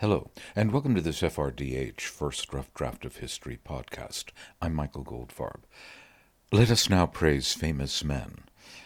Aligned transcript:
Hello, 0.00 0.30
and 0.54 0.70
welcome 0.70 0.94
to 0.94 1.00
this 1.00 1.22
FRDH 1.22 2.02
First 2.02 2.52
Rough 2.52 2.72
Draft 2.72 3.04
of 3.04 3.16
History 3.16 3.58
podcast. 3.66 4.26
I'm 4.62 4.72
Michael 4.72 5.02
Goldfarb. 5.02 5.62
Let 6.52 6.70
us 6.70 6.88
now 6.88 7.06
praise 7.06 7.52
famous 7.52 8.04
men. 8.04 8.44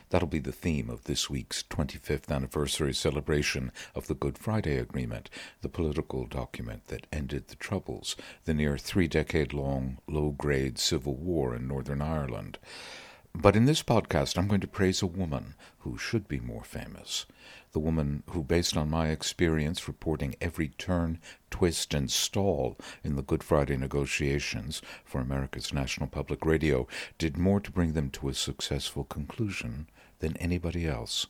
That'll 0.09 0.27
be 0.27 0.39
the 0.39 0.53
theme 0.53 0.89
of 0.89 1.05
this 1.05 1.29
week's 1.29 1.65
25th 1.65 2.35
anniversary 2.35 2.95
celebration 2.95 3.73
of 3.95 4.07
the 4.07 4.15
Good 4.15 4.39
Friday 4.39 4.79
Agreement, 4.79 5.29
the 5.61 5.69
political 5.69 6.25
document 6.25 6.87
that 6.87 7.07
ended 7.13 7.49
the 7.49 7.57
Troubles, 7.57 8.17
the 8.47 8.55
near 8.55 8.79
three 8.79 9.07
decade 9.07 9.53
long 9.53 9.99
low 10.09 10.31
grade 10.31 10.79
civil 10.79 11.15
war 11.15 11.55
in 11.55 11.69
Northern 11.69 12.01
Ireland. 12.01 12.59
But 13.35 13.57
in 13.57 13.65
this 13.65 13.83
podcast, 13.83 14.37
I'm 14.37 14.47
going 14.47 14.61
to 14.61 14.69
praise 14.69 15.01
a 15.01 15.07
woman 15.07 15.55
who 15.79 15.97
should 15.97 16.29
be 16.29 16.39
more 16.39 16.65
famous. 16.65 17.25
The 17.73 17.81
woman 17.81 18.23
who, 18.29 18.45
based 18.45 18.77
on 18.77 18.91
my 18.91 19.09
experience 19.09 19.89
reporting 19.89 20.37
every 20.39 20.69
turn, 20.69 21.19
twist, 21.51 21.95
and 21.95 22.11
stall 22.11 22.77
in 23.03 23.17
the 23.17 23.23
Good 23.23 23.43
Friday 23.43 23.79
negotiations 23.79 24.83
for 25.03 25.21
America's 25.21 25.73
National 25.73 26.09
Public 26.09 26.45
Radio, 26.45 26.87
did 27.17 27.39
more 27.39 27.59
to 27.61 27.73
bring 27.73 27.95
them 27.95 28.11
to 28.11 28.29
a 28.29 28.35
successful 28.35 29.05
conclusion 29.05 29.89
than 30.19 30.37
anybody 30.37 30.87
else. 30.87 31.27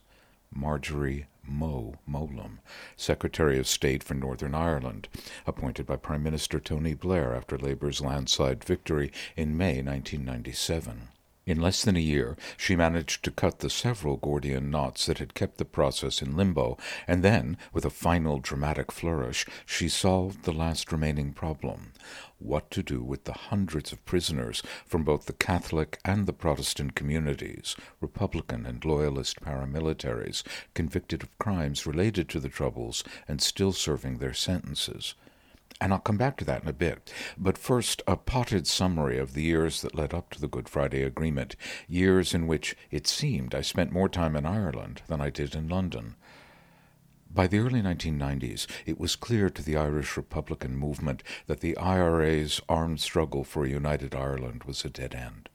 Marjorie 0.52 1.28
Mo 1.46 1.94
Mowlam, 2.06 2.58
Secretary 2.96 3.60
of 3.60 3.68
State 3.68 4.02
for 4.02 4.14
Northern 4.14 4.56
Ireland, 4.56 5.08
appointed 5.46 5.86
by 5.86 5.96
Prime 5.96 6.24
Minister 6.24 6.58
Tony 6.58 6.94
Blair 6.94 7.32
after 7.32 7.56
Labour's 7.56 8.00
landslide 8.00 8.64
victory 8.64 9.12
in 9.36 9.56
May 9.56 9.82
1997. 9.82 11.08
In 11.44 11.60
less 11.60 11.82
than 11.82 11.96
a 11.96 12.00
year, 12.00 12.36
she 12.56 12.76
managed 12.76 13.24
to 13.24 13.32
cut 13.32 13.58
the 13.58 13.68
several 13.68 14.16
Gordian 14.16 14.70
knots 14.70 15.06
that 15.06 15.18
had 15.18 15.34
kept 15.34 15.58
the 15.58 15.64
process 15.64 16.22
in 16.22 16.36
limbo, 16.36 16.78
and 17.08 17.24
then, 17.24 17.56
with 17.72 17.84
a 17.84 17.90
final 17.90 18.38
dramatic 18.38 18.92
flourish, 18.92 19.44
she 19.66 19.88
solved 19.88 20.44
the 20.44 20.52
last 20.52 20.92
remaining 20.92 21.32
problem 21.32 21.92
what 22.38 22.70
to 22.70 22.82
do 22.82 23.02
with 23.02 23.24
the 23.24 23.32
hundreds 23.32 23.92
of 23.92 24.04
prisoners 24.04 24.62
from 24.86 25.04
both 25.04 25.26
the 25.26 25.32
Catholic 25.32 25.98
and 26.04 26.26
the 26.26 26.32
Protestant 26.32 26.94
communities, 26.94 27.76
Republican 28.00 28.66
and 28.66 28.84
Loyalist 28.84 29.40
paramilitaries, 29.40 30.42
convicted 30.74 31.22
of 31.22 31.38
crimes 31.38 31.86
related 31.86 32.28
to 32.28 32.40
the 32.40 32.48
Troubles 32.48 33.04
and 33.26 33.40
still 33.40 33.72
serving 33.72 34.18
their 34.18 34.34
sentences. 34.34 35.14
And 35.80 35.92
I'll 35.92 35.98
come 35.98 36.16
back 36.16 36.36
to 36.38 36.44
that 36.44 36.62
in 36.62 36.68
a 36.68 36.72
bit. 36.72 37.12
But 37.36 37.58
first, 37.58 38.02
a 38.06 38.16
potted 38.16 38.66
summary 38.66 39.18
of 39.18 39.34
the 39.34 39.42
years 39.42 39.82
that 39.82 39.94
led 39.94 40.14
up 40.14 40.30
to 40.30 40.40
the 40.40 40.48
Good 40.48 40.68
Friday 40.68 41.02
Agreement, 41.02 41.56
years 41.88 42.34
in 42.34 42.46
which 42.46 42.76
it 42.90 43.06
seemed 43.06 43.54
I 43.54 43.62
spent 43.62 43.92
more 43.92 44.08
time 44.08 44.36
in 44.36 44.46
Ireland 44.46 45.02
than 45.08 45.20
I 45.20 45.30
did 45.30 45.54
in 45.54 45.68
London. 45.68 46.16
By 47.34 47.46
the 47.46 47.60
early 47.60 47.80
1990s, 47.80 48.66
it 48.84 49.00
was 49.00 49.16
clear 49.16 49.48
to 49.48 49.62
the 49.62 49.76
Irish 49.76 50.18
Republican 50.18 50.76
movement 50.76 51.22
that 51.46 51.60
the 51.60 51.76
IRA's 51.78 52.60
armed 52.68 53.00
struggle 53.00 53.42
for 53.42 53.64
a 53.64 53.70
united 53.70 54.14
Ireland 54.14 54.64
was 54.64 54.84
a 54.84 54.90
dead 54.90 55.14
end. 55.14 55.48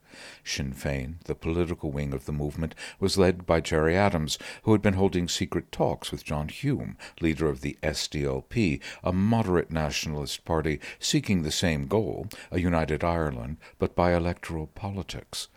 Sinn 0.44 0.73
Féin, 0.73 1.22
the 1.26 1.36
political 1.36 1.92
wing 1.92 2.12
of 2.12 2.26
the 2.26 2.32
movement, 2.32 2.73
was 3.00 3.18
led 3.18 3.46
by 3.46 3.62
Gerry 3.62 3.96
Adams, 3.96 4.38
who 4.64 4.72
had 4.72 4.82
been 4.82 4.96
holding 4.96 5.28
secret 5.28 5.72
talks 5.72 6.12
with 6.12 6.26
John 6.26 6.50
Hume, 6.50 6.98
leader 7.22 7.48
of 7.48 7.62
the 7.62 7.78
SDLP, 7.84 8.82
a 9.04 9.14
moderate 9.14 9.72
nationalist 9.72 10.44
party 10.44 10.80
seeking 11.00 11.44
the 11.44 11.52
same 11.52 11.88
goal, 11.88 12.28
a 12.52 12.59
united 12.59 13.04
Ireland, 13.04 13.58
but 13.78 13.96
by 13.96 14.16
electoral 14.16 14.68
politics. 14.68 15.50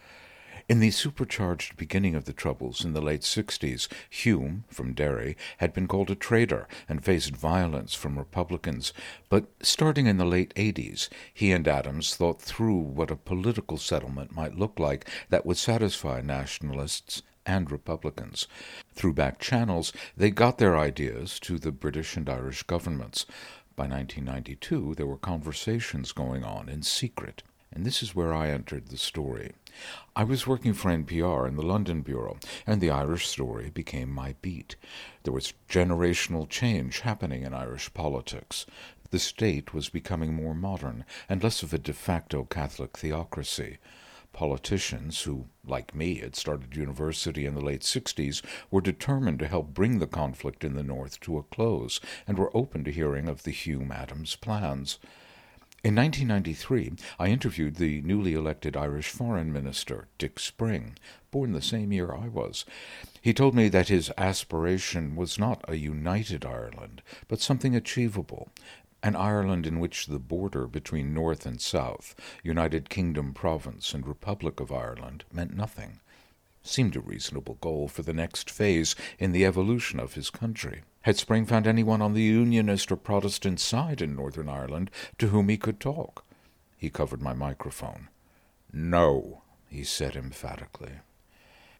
In 0.70 0.78
the 0.78 0.92
supercharged 0.92 1.76
beginning 1.76 2.14
of 2.14 2.26
the 2.26 2.32
Troubles 2.32 2.84
in 2.84 2.92
the 2.92 3.02
late 3.02 3.22
60s, 3.22 3.88
Hume, 4.08 4.62
from 4.68 4.92
Derry, 4.92 5.36
had 5.56 5.72
been 5.72 5.88
called 5.88 6.12
a 6.12 6.14
traitor 6.14 6.68
and 6.88 7.04
faced 7.04 7.34
violence 7.34 7.92
from 7.92 8.16
Republicans. 8.16 8.92
But 9.28 9.46
starting 9.62 10.06
in 10.06 10.16
the 10.18 10.24
late 10.24 10.54
80s, 10.54 11.08
he 11.34 11.50
and 11.50 11.66
Adams 11.66 12.14
thought 12.14 12.40
through 12.40 12.76
what 12.76 13.10
a 13.10 13.16
political 13.16 13.78
settlement 13.78 14.32
might 14.32 14.54
look 14.54 14.78
like 14.78 15.10
that 15.28 15.44
would 15.44 15.56
satisfy 15.56 16.20
nationalists 16.20 17.22
and 17.44 17.68
Republicans. 17.68 18.46
Through 18.94 19.14
back 19.14 19.40
channels, 19.40 19.92
they 20.16 20.30
got 20.30 20.58
their 20.58 20.78
ideas 20.78 21.40
to 21.40 21.58
the 21.58 21.72
British 21.72 22.16
and 22.16 22.30
Irish 22.30 22.62
governments. 22.62 23.26
By 23.74 23.88
1992, 23.88 24.94
there 24.94 25.06
were 25.08 25.16
conversations 25.16 26.12
going 26.12 26.44
on 26.44 26.68
in 26.68 26.84
secret. 26.84 27.42
And 27.72 27.86
this 27.86 28.02
is 28.02 28.14
where 28.14 28.32
I 28.32 28.50
entered 28.50 28.88
the 28.88 28.96
story. 28.96 29.52
I 30.16 30.24
was 30.24 30.46
working 30.46 30.74
for 30.74 30.90
NPR 30.90 31.46
in 31.46 31.54
the 31.54 31.62
London 31.62 32.02
Bureau, 32.02 32.38
and 32.66 32.80
the 32.80 32.90
Irish 32.90 33.28
story 33.28 33.70
became 33.70 34.10
my 34.10 34.34
beat. 34.42 34.74
There 35.22 35.32
was 35.32 35.54
generational 35.68 36.48
change 36.48 37.00
happening 37.00 37.44
in 37.44 37.54
Irish 37.54 37.94
politics. 37.94 38.66
The 39.10 39.18
state 39.18 39.72
was 39.72 39.88
becoming 39.88 40.34
more 40.34 40.54
modern 40.54 41.04
and 41.28 41.42
less 41.42 41.62
of 41.62 41.72
a 41.72 41.78
de 41.78 41.92
facto 41.92 42.44
Catholic 42.44 42.96
theocracy. 42.96 43.78
Politicians 44.32 45.22
who, 45.22 45.46
like 45.66 45.94
me, 45.94 46.16
had 46.20 46.36
started 46.36 46.76
university 46.76 47.46
in 47.46 47.54
the 47.54 47.60
late 47.60 47.82
60s 47.82 48.42
were 48.70 48.80
determined 48.80 49.40
to 49.40 49.48
help 49.48 49.74
bring 49.74 49.98
the 49.98 50.06
conflict 50.06 50.62
in 50.62 50.74
the 50.74 50.84
North 50.84 51.18
to 51.20 51.38
a 51.38 51.42
close 51.42 52.00
and 52.26 52.38
were 52.38 52.56
open 52.56 52.84
to 52.84 52.92
hearing 52.92 53.28
of 53.28 53.42
the 53.42 53.50
Hume 53.50 53.90
Adams 53.90 54.36
plans. 54.36 54.98
In 55.82 55.94
1993, 55.94 56.92
I 57.18 57.28
interviewed 57.28 57.76
the 57.76 58.02
newly 58.02 58.34
elected 58.34 58.76
Irish 58.76 59.08
Foreign 59.08 59.50
Minister, 59.50 60.08
Dick 60.18 60.38
Spring, 60.38 60.98
born 61.30 61.52
the 61.52 61.62
same 61.62 61.90
year 61.90 62.12
I 62.14 62.28
was. 62.28 62.66
He 63.22 63.32
told 63.32 63.54
me 63.54 63.70
that 63.70 63.88
his 63.88 64.12
aspiration 64.18 65.16
was 65.16 65.38
not 65.38 65.64
a 65.66 65.76
united 65.76 66.44
Ireland, 66.44 67.00
but 67.28 67.40
something 67.40 67.74
achievable, 67.74 68.50
an 69.02 69.16
Ireland 69.16 69.66
in 69.66 69.80
which 69.80 70.04
the 70.04 70.18
border 70.18 70.66
between 70.66 71.14
North 71.14 71.46
and 71.46 71.58
South, 71.58 72.14
United 72.42 72.90
Kingdom 72.90 73.32
province 73.32 73.94
and 73.94 74.06
Republic 74.06 74.60
of 74.60 74.70
Ireland, 74.70 75.24
meant 75.32 75.56
nothing. 75.56 76.00
Seemed 76.62 76.94
a 76.94 77.00
reasonable 77.00 77.56
goal 77.62 77.88
for 77.88 78.02
the 78.02 78.12
next 78.12 78.50
phase 78.50 78.94
in 79.18 79.32
the 79.32 79.46
evolution 79.46 79.98
of 79.98 80.12
his 80.12 80.28
country. 80.28 80.82
Had 81.02 81.16
Spring 81.16 81.46
found 81.46 81.66
anyone 81.66 82.02
on 82.02 82.14
the 82.14 82.22
Unionist 82.22 82.92
or 82.92 82.96
Protestant 82.96 83.58
side 83.58 84.02
in 84.02 84.14
Northern 84.14 84.48
Ireland 84.48 84.90
to 85.18 85.28
whom 85.28 85.48
he 85.48 85.56
could 85.56 85.80
talk? 85.80 86.24
He 86.76 86.90
covered 86.90 87.22
my 87.22 87.32
microphone. 87.32 88.08
No, 88.72 89.42
he 89.68 89.82
said 89.82 90.14
emphatically. 90.14 90.92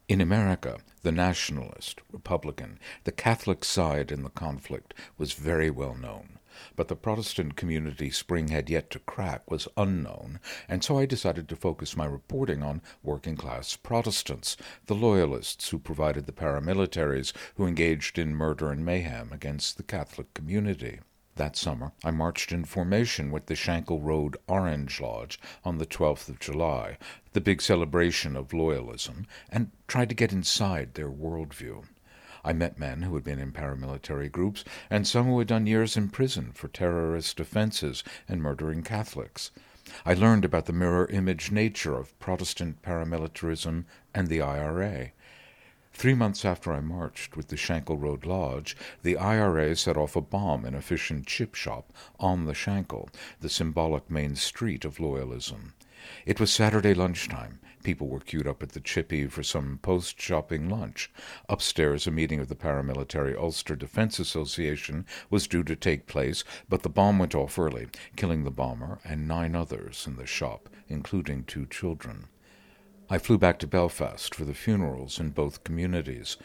In 0.09 0.21
America, 0.21 0.79
the 1.03 1.13
nationalist, 1.13 2.01
Republican, 2.11 2.79
the 3.05 3.13
Catholic 3.13 3.65
side 3.65 4.11
in 4.11 4.23
the 4.23 4.31
conflict 4.31 4.95
was 5.17 5.35
very 5.35 5.71
well 5.71 5.95
known 5.95 6.40
but 6.77 6.89
the 6.89 6.97
Protestant 6.97 7.57
community 7.57 8.11
Spring 8.11 8.49
had 8.49 8.69
yet 8.69 8.91
to 8.91 8.99
crack 8.99 9.51
was 9.51 9.69
unknown, 9.77 10.41
and 10.69 10.83
so 10.83 10.99
I 10.99 11.07
decided 11.07 11.49
to 11.49 11.57
focus 11.57 11.97
my 11.97 12.07
reporting 12.07 12.63
on 12.63 12.83
working 13.03 13.37
class 13.37 13.77
Protestants, 13.77 14.57
the 14.87 14.95
Loyalists 14.95 15.69
who 15.69 15.79
provided 15.79 16.27
the 16.27 16.33
paramilitaries 16.33 17.33
who 17.57 17.67
engaged 17.67 18.19
in 18.19 18.35
murder 18.35 18.71
and 18.71 18.85
mayhem 18.85 19.33
against 19.33 19.77
the 19.77 19.83
Catholic 19.83 20.35
community. 20.35 21.01
That 21.37 21.57
summer, 21.57 21.93
I 22.05 22.11
marched 22.11 22.53
in 22.53 22.65
formation 22.65 23.31
with 23.31 23.47
the 23.47 23.55
Shankill 23.55 24.03
Road 24.03 24.37
Orange 24.47 25.01
Lodge 25.01 25.39
on 25.65 25.79
the 25.79 25.87
12th 25.87 26.29
of 26.29 26.41
July, 26.41 26.99
the 27.33 27.41
big 27.41 27.63
celebration 27.63 28.37
of 28.37 28.49
loyalism, 28.49 29.27
and 29.49 29.71
tried 29.87 30.09
to 30.09 30.15
get 30.15 30.33
inside 30.33 30.95
their 30.95 31.11
worldview. 31.11 31.85
I 32.45 32.53
met 32.53 32.79
men 32.79 33.03
who 33.03 33.15
had 33.15 33.25
been 33.25 33.39
in 33.39 33.53
paramilitary 33.53 34.31
groups, 34.31 34.65
and 34.89 35.07
some 35.07 35.27
who 35.27 35.39
had 35.39 35.49
done 35.49 35.67
years 35.67 35.97
in 35.97 36.09
prison 36.09 36.53
for 36.53 36.69
terrorist 36.69 37.41
offenses 37.41 38.03
and 38.29 38.43
murdering 38.43 38.83
Catholics. 38.83 39.51
I 40.07 40.15
learned 40.15 40.45
about 40.45 40.67
the 40.67 40.73
mirror 40.73 41.07
image 41.07 41.51
nature 41.51 41.97
of 41.99 42.19
Protestant 42.19 42.83
paramilitarism 42.83 43.85
and 44.15 44.29
the 44.29 44.41
IRA. 44.41 45.13
Three 45.93 46.15
months 46.15 46.45
after 46.45 46.73
I 46.73 46.81
marched 46.81 47.37
with 47.37 47.49
the 47.49 47.57
Shankill 47.57 48.01
Road 48.01 48.25
Lodge, 48.25 48.77
the 49.03 49.17
IRA 49.17 49.75
set 49.77 49.97
off 49.97 50.17
a 50.17 50.21
bomb 50.21 50.65
in 50.65 50.75
a 50.75 50.81
fish 50.81 51.11
and 51.11 51.27
chip 51.27 51.55
shop 51.55 51.93
on 52.19 52.45
the 52.47 52.55
Shankill, 52.55 53.09
the 53.41 53.49
symbolic 53.49 54.09
main 54.11 54.37
street 54.37 54.85
of 54.85 54.99
loyalism. 54.99 55.73
It 56.25 56.41
was 56.41 56.53
Saturday 56.53 56.95
lunchtime, 56.95 57.59
People 57.83 58.09
were 58.09 58.21
queued 58.21 58.47
up 58.47 58.63
at 58.63 58.71
the 58.71 58.81
Chippy 58.81 59.27
for 59.27 59.43
some 59.43 59.79
post 59.81 60.21
shopping 60.21 60.69
lunch. 60.69 61.11
Upstairs, 61.49 62.07
a 62.07 62.11
meeting 62.11 62.39
of 62.39 62.49
the 62.49 62.55
Paramilitary 62.55 63.37
Ulster 63.37 63.75
Defence 63.75 64.19
Association 64.19 65.07
was 65.31 65.49
due 65.49 65.63
to 65.65 65.75
take 65.75 66.07
place, 66.07 66.45
but 66.69 66.83
the 66.83 66.91
bomb 66.91 67.19
went 67.19 67.35
off 67.35 67.59
early, 67.59 67.89
killing 68.17 68.45
the 68.45 68.51
bomber 68.51 68.99
and 69.05 69.27
nine 69.27 69.57
others 69.57 70.05
in 70.07 70.17
the 70.17 70.27
shop, 70.27 70.69
including 70.89 71.45
two 71.45 71.65
children. 71.67 72.27
I 73.09 73.19
flew 73.19 73.39
back 73.39 73.59
to 73.61 73.67
Belfast 73.67 74.35
for 74.35 74.45
the 74.45 74.55
funerals 74.55 75.19
in 75.19 75.31
both 75.31 75.65
communities. 75.65 76.37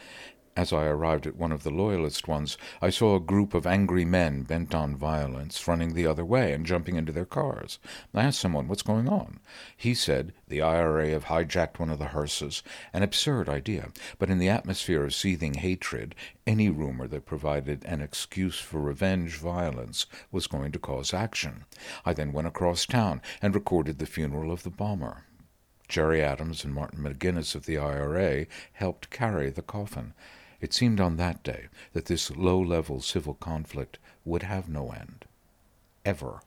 As 0.56 0.72
I 0.72 0.86
arrived 0.86 1.26
at 1.26 1.36
one 1.36 1.52
of 1.52 1.64
the 1.64 1.70
Loyalist 1.70 2.28
ones, 2.28 2.56
I 2.80 2.88
saw 2.88 3.14
a 3.14 3.20
group 3.20 3.52
of 3.52 3.66
angry 3.66 4.06
men 4.06 4.42
bent 4.42 4.74
on 4.74 4.96
violence 4.96 5.68
running 5.68 5.92
the 5.92 6.06
other 6.06 6.24
way 6.24 6.54
and 6.54 6.64
jumping 6.64 6.96
into 6.96 7.12
their 7.12 7.26
cars. 7.26 7.78
I 8.14 8.22
asked 8.22 8.40
someone, 8.40 8.66
What's 8.66 8.80
going 8.80 9.06
on? 9.06 9.38
He 9.76 9.92
said, 9.92 10.32
The 10.48 10.62
IRA 10.62 11.10
have 11.10 11.26
hijacked 11.26 11.78
one 11.78 11.90
of 11.90 11.98
the 11.98 12.06
hearses. 12.06 12.62
An 12.94 13.02
absurd 13.02 13.50
idea, 13.50 13.90
but 14.18 14.30
in 14.30 14.38
the 14.38 14.48
atmosphere 14.48 15.04
of 15.04 15.14
seething 15.14 15.54
hatred, 15.54 16.14
any 16.46 16.70
rumor 16.70 17.06
that 17.06 17.26
provided 17.26 17.84
an 17.84 18.00
excuse 18.00 18.58
for 18.58 18.80
revenge 18.80 19.36
violence 19.36 20.06
was 20.32 20.46
going 20.46 20.72
to 20.72 20.78
cause 20.78 21.12
action. 21.12 21.66
I 22.06 22.14
then 22.14 22.32
went 22.32 22.48
across 22.48 22.86
town 22.86 23.20
and 23.42 23.54
recorded 23.54 23.98
the 23.98 24.06
funeral 24.06 24.50
of 24.50 24.62
the 24.62 24.70
bomber. 24.70 25.24
Gerry 25.86 26.22
Adams 26.22 26.64
and 26.64 26.72
Martin 26.72 27.00
McGuinness 27.00 27.54
of 27.54 27.66
the 27.66 27.76
IRA 27.76 28.46
helped 28.72 29.10
carry 29.10 29.50
the 29.50 29.60
coffin. 29.60 30.14
It 30.60 30.72
seemed 30.72 31.00
on 31.00 31.16
that 31.16 31.42
day 31.42 31.66
that 31.92 32.06
this 32.06 32.30
low 32.30 32.60
level 32.60 33.00
civil 33.00 33.34
conflict 33.34 33.98
would 34.24 34.42
have 34.42 34.68
no 34.68 34.90
end. 34.90 35.24
Ever. 36.04 36.40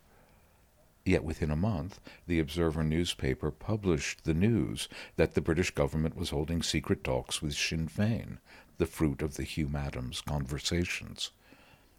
Yet 1.06 1.24
within 1.24 1.50
a 1.52 1.56
month, 1.56 2.00
the 2.28 2.40
Observer 2.40 2.84
newspaper 2.84 3.52
published 3.52 4.26
the 4.26 4.34
news 4.34 4.88
that 5.16 5.34
the 5.34 5.42
British 5.42 5.72
government 5.72 6.16
was 6.16 6.30
holding 6.30 6.62
secret 6.62 7.04
talks 7.04 7.42
with 7.42 7.56
Sinn 7.56 7.88
Féin, 7.88 8.38
the 8.78 8.86
fruit 8.86 9.22
of 9.22 9.36
the 9.36 9.44
Hume 9.44 9.76
Adams 9.76 10.22
conversations. 10.22 11.32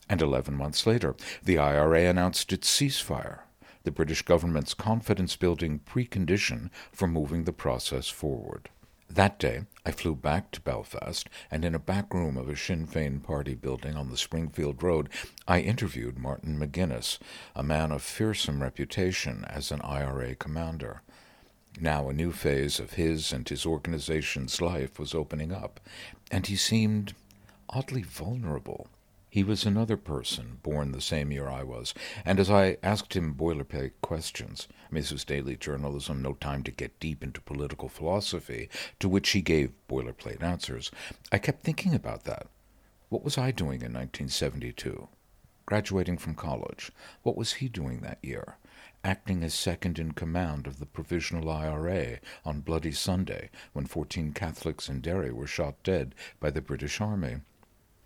And 0.08 0.20
eleven 0.20 0.54
months 0.54 0.86
later, 0.86 1.14
the 1.42 1.58
IRA 1.58 2.08
announced 2.08 2.52
its 2.52 2.68
ceasefire, 2.68 3.40
the 3.84 3.90
British 3.90 4.22
government's 4.22 4.74
confidence 4.74 5.36
building 5.36 5.80
precondition 5.80 6.70
for 6.92 7.06
moving 7.06 7.44
the 7.44 7.52
process 7.52 8.08
forward. 8.08 8.68
That 9.12 9.40
day, 9.40 9.62
I 9.84 9.90
flew 9.90 10.14
back 10.14 10.52
to 10.52 10.60
Belfast, 10.60 11.28
and 11.50 11.64
in 11.64 11.74
a 11.74 11.80
back 11.80 12.14
room 12.14 12.36
of 12.36 12.48
a 12.48 12.56
Sinn 12.56 12.86
Féin 12.86 13.20
party 13.20 13.56
building 13.56 13.96
on 13.96 14.08
the 14.08 14.16
Springfield 14.16 14.84
Road, 14.84 15.08
I 15.48 15.62
interviewed 15.62 16.16
Martin 16.16 16.60
McGuinness, 16.60 17.18
a 17.56 17.64
man 17.64 17.90
of 17.90 18.02
fearsome 18.02 18.62
reputation 18.62 19.44
as 19.48 19.72
an 19.72 19.80
IRA 19.80 20.36
commander. 20.36 21.02
Now 21.80 22.08
a 22.08 22.12
new 22.12 22.30
phase 22.30 22.78
of 22.78 22.92
his 22.92 23.32
and 23.32 23.48
his 23.48 23.66
organization's 23.66 24.60
life 24.60 24.96
was 24.96 25.12
opening 25.12 25.50
up, 25.50 25.80
and 26.30 26.46
he 26.46 26.54
seemed 26.54 27.14
oddly 27.68 28.02
vulnerable. 28.02 28.86
He 29.32 29.44
was 29.44 29.64
another 29.64 29.96
person, 29.96 30.58
born 30.60 30.90
the 30.90 31.00
same 31.00 31.30
year 31.30 31.48
I 31.48 31.62
was, 31.62 31.94
and 32.24 32.40
as 32.40 32.50
I 32.50 32.78
asked 32.82 33.14
him 33.14 33.36
boilerplate 33.36 33.92
questions, 34.02 34.66
I 34.90 34.94
this 34.96 35.12
was 35.12 35.24
daily 35.24 35.56
journalism, 35.56 36.20
no 36.20 36.32
time 36.32 36.64
to 36.64 36.72
get 36.72 36.98
deep 36.98 37.22
into 37.22 37.40
political 37.40 37.88
philosophy, 37.88 38.68
to 38.98 39.08
which 39.08 39.30
he 39.30 39.40
gave 39.40 39.70
boilerplate 39.88 40.42
answers, 40.42 40.90
I 41.30 41.38
kept 41.38 41.62
thinking 41.62 41.94
about 41.94 42.24
that. 42.24 42.48
What 43.08 43.22
was 43.22 43.38
I 43.38 43.52
doing 43.52 43.82
in 43.82 43.92
1972? 43.92 45.06
Graduating 45.64 46.18
from 46.18 46.34
college. 46.34 46.90
What 47.22 47.36
was 47.36 47.54
he 47.54 47.68
doing 47.68 48.00
that 48.00 48.18
year? 48.22 48.56
Acting 49.04 49.44
as 49.44 49.54
second 49.54 50.00
in 50.00 50.10
command 50.10 50.66
of 50.66 50.80
the 50.80 50.86
Provisional 50.86 51.48
IRA 51.48 52.18
on 52.44 52.62
Bloody 52.62 52.90
Sunday, 52.90 53.50
when 53.72 53.86
fourteen 53.86 54.32
Catholics 54.32 54.88
in 54.88 55.00
Derry 55.00 55.30
were 55.32 55.46
shot 55.46 55.80
dead 55.84 56.16
by 56.40 56.50
the 56.50 56.60
British 56.60 57.00
Army. 57.00 57.36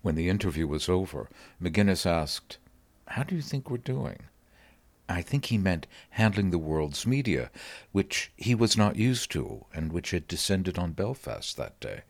When 0.05 0.13
the 0.13 0.29
interview 0.29 0.67
was 0.67 0.87
over, 0.87 1.31
McGuinness 1.59 2.05
asked, 2.05 2.59
How 3.07 3.23
do 3.23 3.35
you 3.35 3.41
think 3.41 3.71
we're 3.71 3.77
doing? 3.77 4.19
I 5.09 5.23
think 5.23 5.45
he 5.45 5.57
meant 5.57 5.87
handling 6.11 6.51
the 6.51 6.59
world's 6.59 7.07
media, 7.07 7.49
which 7.91 8.31
he 8.37 8.53
was 8.53 8.77
not 8.77 8.97
used 8.97 9.31
to 9.31 9.65
and 9.73 9.91
which 9.91 10.11
had 10.11 10.27
descended 10.27 10.77
on 10.77 10.91
Belfast 10.91 11.57
that 11.57 11.79
day. 11.79 12.01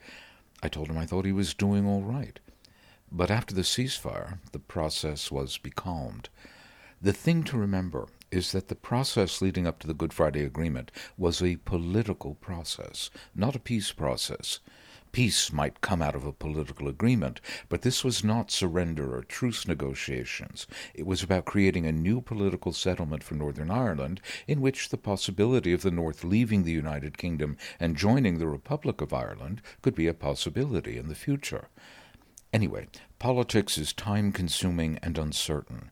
I 0.62 0.68
told 0.68 0.90
him 0.90 0.98
I 0.98 1.06
thought 1.06 1.24
he 1.24 1.32
was 1.32 1.54
doing 1.54 1.88
all 1.88 2.02
right. 2.02 2.38
But 3.10 3.32
after 3.32 3.56
the 3.56 3.62
ceasefire, 3.62 4.40
the 4.52 4.60
process 4.60 5.32
was 5.32 5.58
becalmed. 5.58 6.28
The 7.02 7.14
thing 7.14 7.46
to 7.46 7.58
remember 7.58 8.10
is 8.30 8.52
that 8.52 8.68
the 8.68 8.76
process 8.76 9.42
leading 9.42 9.66
up 9.66 9.80
to 9.80 9.88
the 9.88 9.94
Good 9.94 10.12
Friday 10.12 10.44
Agreement 10.44 10.92
was 11.18 11.42
a 11.42 11.56
political 11.64 12.36
process, 12.36 13.10
not 13.34 13.56
a 13.56 13.60
peace 13.60 13.94
process. 13.94 14.60
Peace 15.16 15.54
might 15.54 15.80
come 15.80 16.02
out 16.02 16.14
of 16.14 16.26
a 16.26 16.34
political 16.34 16.90
agreement, 16.90 17.40
but 17.70 17.84
this 17.84 18.04
was 18.04 18.22
not 18.22 18.52
surrender 18.52 19.16
or 19.16 19.24
truce 19.24 19.66
negotiations. 19.66 20.68
It 20.94 21.06
was 21.06 21.24
about 21.24 21.46
creating 21.46 21.86
a 21.86 21.94
new 21.94 22.20
political 22.20 22.74
settlement 22.74 23.24
for 23.24 23.36
Northern 23.36 23.72
Ireland 23.72 24.20
in 24.46 24.60
which 24.60 24.90
the 24.90 24.98
possibility 24.98 25.72
of 25.72 25.84
the 25.84 25.90
North 25.90 26.26
leaving 26.26 26.64
the 26.64 26.74
United 26.74 27.18
Kingdom 27.18 27.56
and 27.80 27.96
joining 27.96 28.40
the 28.40 28.50
Republic 28.50 29.00
of 29.00 29.14
Ireland 29.14 29.62
could 29.82 29.96
be 29.96 30.08
a 30.08 30.14
possibility 30.14 30.98
in 30.98 31.08
the 31.08 31.16
future. 31.16 31.70
Anyway, 32.52 32.88
politics 33.18 33.78
is 33.78 33.94
time 33.94 34.34
consuming 34.34 35.00
and 35.02 35.18
uncertain. 35.18 35.92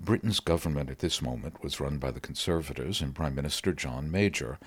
Britain's 0.00 0.40
government 0.40 0.90
at 0.90 0.98
this 0.98 1.22
moment 1.22 1.62
was 1.62 1.78
run 1.78 1.98
by 1.98 2.10
the 2.10 2.18
Conservatives 2.18 3.00
and 3.00 3.14
Prime 3.14 3.36
Minister 3.36 3.72
John 3.72 4.10
Major. 4.10 4.58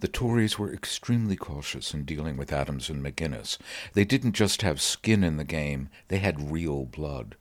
The 0.00 0.08
Tories 0.08 0.58
were 0.58 0.72
extremely 0.72 1.36
cautious 1.36 1.92
in 1.92 2.04
dealing 2.04 2.38
with 2.38 2.54
Adams 2.54 2.88
and 2.88 3.04
McGuinness. 3.04 3.58
They 3.92 4.06
didn't 4.06 4.32
just 4.32 4.62
have 4.62 4.80
skin 4.80 5.22
in 5.22 5.36
the 5.36 5.44
game, 5.44 5.90
they 6.08 6.20
had 6.20 6.50
real 6.50 6.86
blood. 6.86 7.36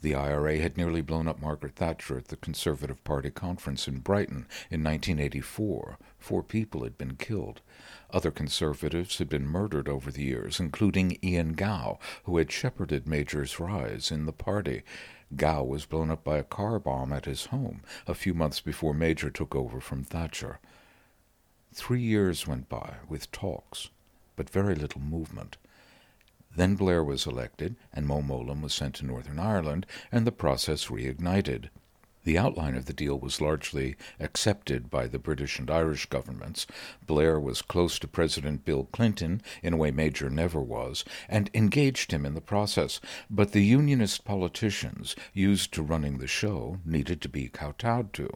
The 0.00 0.14
IRA 0.14 0.56
had 0.56 0.78
nearly 0.78 1.02
blown 1.02 1.28
up 1.28 1.42
Margaret 1.42 1.74
Thatcher 1.74 2.16
at 2.16 2.28
the 2.28 2.36
Conservative 2.36 3.04
Party 3.04 3.30
conference 3.30 3.86
in 3.86 3.98
Brighton 3.98 4.46
in 4.70 4.82
1984. 4.82 5.98
Four 6.18 6.42
people 6.42 6.84
had 6.84 6.96
been 6.96 7.16
killed. 7.16 7.60
Other 8.10 8.30
Conservatives 8.30 9.18
had 9.18 9.28
been 9.28 9.46
murdered 9.46 9.86
over 9.86 10.10
the 10.10 10.24
years, 10.24 10.58
including 10.58 11.18
Ian 11.22 11.52
Gow, 11.52 11.98
who 12.24 12.38
had 12.38 12.50
shepherded 12.50 13.06
Major's 13.06 13.60
rise 13.60 14.10
in 14.10 14.24
the 14.24 14.32
party. 14.32 14.82
Gow 15.36 15.62
was 15.62 15.84
blown 15.84 16.10
up 16.10 16.24
by 16.24 16.38
a 16.38 16.42
car 16.42 16.78
bomb 16.78 17.12
at 17.12 17.26
his 17.26 17.46
home 17.46 17.82
a 18.06 18.14
few 18.14 18.32
months 18.32 18.62
before 18.62 18.94
Major 18.94 19.28
took 19.28 19.54
over 19.54 19.78
from 19.78 20.04
Thatcher. 20.04 20.58
Three 21.72 22.00
years 22.00 22.46
went 22.46 22.68
by 22.68 22.96
with 23.08 23.30
talks, 23.30 23.90
but 24.36 24.50
very 24.50 24.74
little 24.74 25.00
movement. 25.00 25.56
Then 26.56 26.74
Blair 26.74 27.04
was 27.04 27.26
elected, 27.26 27.76
and 27.92 28.06
Mo 28.06 28.22
Mowlam 28.22 28.62
was 28.62 28.74
sent 28.74 28.96
to 28.96 29.06
Northern 29.06 29.38
Ireland, 29.38 29.86
and 30.10 30.26
the 30.26 30.32
process 30.32 30.86
reignited. 30.86 31.68
The 32.24 32.36
outline 32.36 32.74
of 32.74 32.86
the 32.86 32.92
deal 32.92 33.18
was 33.18 33.40
largely 33.40 33.96
accepted 34.20 34.90
by 34.90 35.06
the 35.06 35.18
British 35.18 35.58
and 35.58 35.70
Irish 35.70 36.06
governments. 36.06 36.66
Blair 37.06 37.40
was 37.40 37.62
close 37.62 37.98
to 38.00 38.08
President 38.08 38.64
Bill 38.64 38.88
Clinton, 38.92 39.40
in 39.62 39.72
a 39.72 39.76
way 39.76 39.90
Major 39.90 40.28
never 40.28 40.60
was, 40.60 41.04
and 41.28 41.48
engaged 41.54 42.12
him 42.12 42.26
in 42.26 42.34
the 42.34 42.40
process. 42.40 43.00
But 43.30 43.52
the 43.52 43.64
Unionist 43.64 44.24
politicians 44.24 45.16
used 45.32 45.72
to 45.72 45.82
running 45.82 46.18
the 46.18 46.26
show 46.26 46.80
needed 46.84 47.22
to 47.22 47.28
be 47.28 47.48
kowtowed 47.48 48.12
to. 48.14 48.28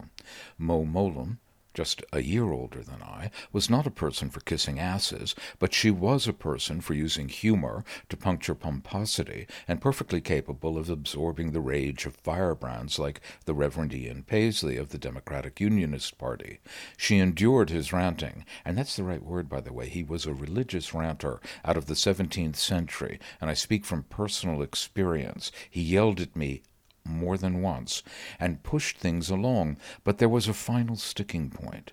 Mo 0.57 0.87
Mowlam, 0.87 1.39
just 1.75 2.03
a 2.13 2.23
year 2.23 2.53
older 2.53 2.83
than 2.83 3.03
I, 3.03 3.31
was 3.53 3.71
not 3.71 3.87
a 3.87 3.91
person 3.91 4.31
for 4.31 4.41
kissing 4.41 4.79
asses, 4.79 5.35
but 5.59 5.73
she 5.73 5.91
was 5.91 6.29
a 6.29 6.33
person 6.33 6.81
for 6.81 6.95
using 6.95 7.29
humor 7.29 7.85
to 8.09 8.17
puncture 8.17 8.55
pomposity, 8.55 9.47
and 9.67 9.81
perfectly 9.81 10.21
capable 10.21 10.79
of 10.79 10.91
absorbing 10.91 11.53
the 11.53 11.61
rage 11.61 12.07
of 12.07 12.17
firebrands 12.17 12.99
like 12.99 13.21
the 13.45 13.55
Reverend 13.55 13.95
Ian 13.95 14.23
Paisley 14.23 14.77
of 14.77 14.91
the 14.91 14.99
Democratic 14.99 15.61
Unionist 15.61 16.19
Party. 16.19 16.61
She 16.97 17.19
endured 17.19 17.71
his 17.71 17.93
ranting, 17.93 18.45
and 18.65 18.77
that's 18.77 18.97
the 18.97 19.05
right 19.05 19.23
word, 19.23 19.49
by 19.49 19.61
the 19.61 19.73
way. 19.73 19.89
He 19.89 20.03
was 20.03 20.27
a 20.27 20.35
religious 20.35 20.95
ranter 20.95 21.41
out 21.65 21.77
of 21.77 21.87
the 21.87 21.97
seventeenth 21.97 22.57
century, 22.57 23.19
and 23.41 23.51
I 23.51 23.55
speak 23.55 23.85
from 23.85 24.05
personal 24.05 24.63
experience. 24.63 25.53
He 25.71 25.83
yelled 25.83 26.21
at 26.21 26.37
me 26.37 26.63
more 27.05 27.37
than 27.37 27.63
once 27.63 28.03
and 28.39 28.63
pushed 28.63 28.99
things 28.99 29.31
along, 29.31 29.77
but 30.05 30.19
there 30.19 30.29
was 30.29 30.49
a 30.49 30.55
final 30.55 30.97
sticking 30.97 31.51
point. 31.51 31.93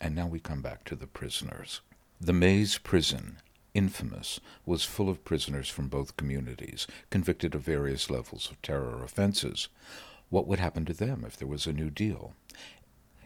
And 0.00 0.14
now 0.14 0.26
we 0.26 0.40
come 0.40 0.62
back 0.62 0.84
to 0.84 0.96
the 0.96 1.06
prisoners. 1.06 1.80
The 2.20 2.32
Maze 2.32 2.78
prison, 2.78 3.38
infamous, 3.74 4.40
was 4.64 4.84
full 4.84 5.08
of 5.08 5.24
prisoners 5.24 5.68
from 5.68 5.88
both 5.88 6.16
communities, 6.16 6.86
convicted 7.10 7.54
of 7.54 7.62
various 7.62 8.10
levels 8.10 8.50
of 8.50 8.60
terror 8.62 9.02
offenses. 9.02 9.68
What 10.28 10.46
would 10.46 10.60
happen 10.60 10.84
to 10.86 10.92
them 10.92 11.24
if 11.26 11.36
there 11.36 11.48
was 11.48 11.66
a 11.66 11.72
new 11.72 11.90
deal? 11.90 12.34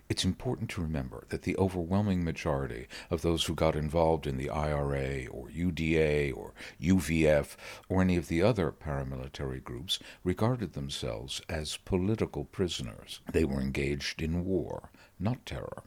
It's 0.09 0.25
important 0.25 0.71
to 0.71 0.83
remember 0.83 1.25
that 1.31 1.43
the 1.43 1.57
overwhelming 1.57 2.23
majority 2.23 2.87
of 3.11 3.23
those 3.23 3.45
who 3.45 3.55
got 3.57 3.75
involved 3.75 4.25
in 4.25 4.37
the 4.37 4.51
IRA 4.51 5.27
or 5.27 5.49
UDA 5.49 6.33
or 6.37 6.55
UVF 6.81 7.57
or 7.89 8.03
any 8.03 8.17
of 8.17 8.29
the 8.29 8.41
other 8.41 8.71
paramilitary 8.71 9.63
groups 9.63 9.99
regarded 10.23 10.75
themselves 10.75 11.43
as 11.49 11.79
political 11.79 12.45
prisoners. 12.45 13.21
They 13.33 13.45
were 13.45 13.61
engaged 13.61 14.23
in 14.23 14.45
war, 14.45 14.91
not 15.19 15.45
terror. 15.45 15.83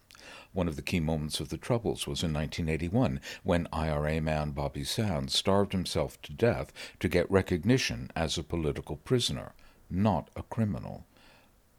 One 0.51 0.67
of 0.67 0.75
the 0.75 0.81
key 0.81 0.99
moments 0.99 1.39
of 1.39 1.47
the 1.47 1.57
Troubles 1.57 2.05
was 2.05 2.21
in 2.21 2.33
1981 2.33 3.21
when 3.43 3.69
IRA 3.71 4.19
man 4.19 4.51
Bobby 4.51 4.83
Sands 4.83 5.33
starved 5.33 5.71
himself 5.71 6.21
to 6.23 6.33
death 6.33 6.73
to 6.99 7.07
get 7.07 7.31
recognition 7.31 8.11
as 8.17 8.38
a 8.38 8.43
political 8.43 8.97
prisoner, 8.97 9.53
not 9.89 10.29
a 10.35 10.43
criminal. 10.43 11.05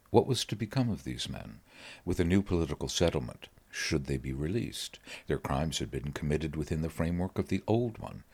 What 0.08 0.26
was 0.26 0.46
to 0.46 0.56
become 0.56 0.88
of 0.88 1.04
these 1.04 1.28
men? 1.28 1.60
With 2.04 2.20
a 2.20 2.24
new 2.24 2.42
political 2.42 2.88
settlement, 2.88 3.48
should 3.70 4.06
they 4.06 4.16
be 4.16 4.32
released. 4.32 4.98
Their 5.26 5.38
crimes 5.38 5.78
had 5.78 5.90
been 5.90 6.12
committed 6.12 6.56
within 6.56 6.82
the 6.82 6.90
framework 6.90 7.38
of 7.38 7.48
the 7.48 7.62
old 7.66 7.98
one. 7.98 8.24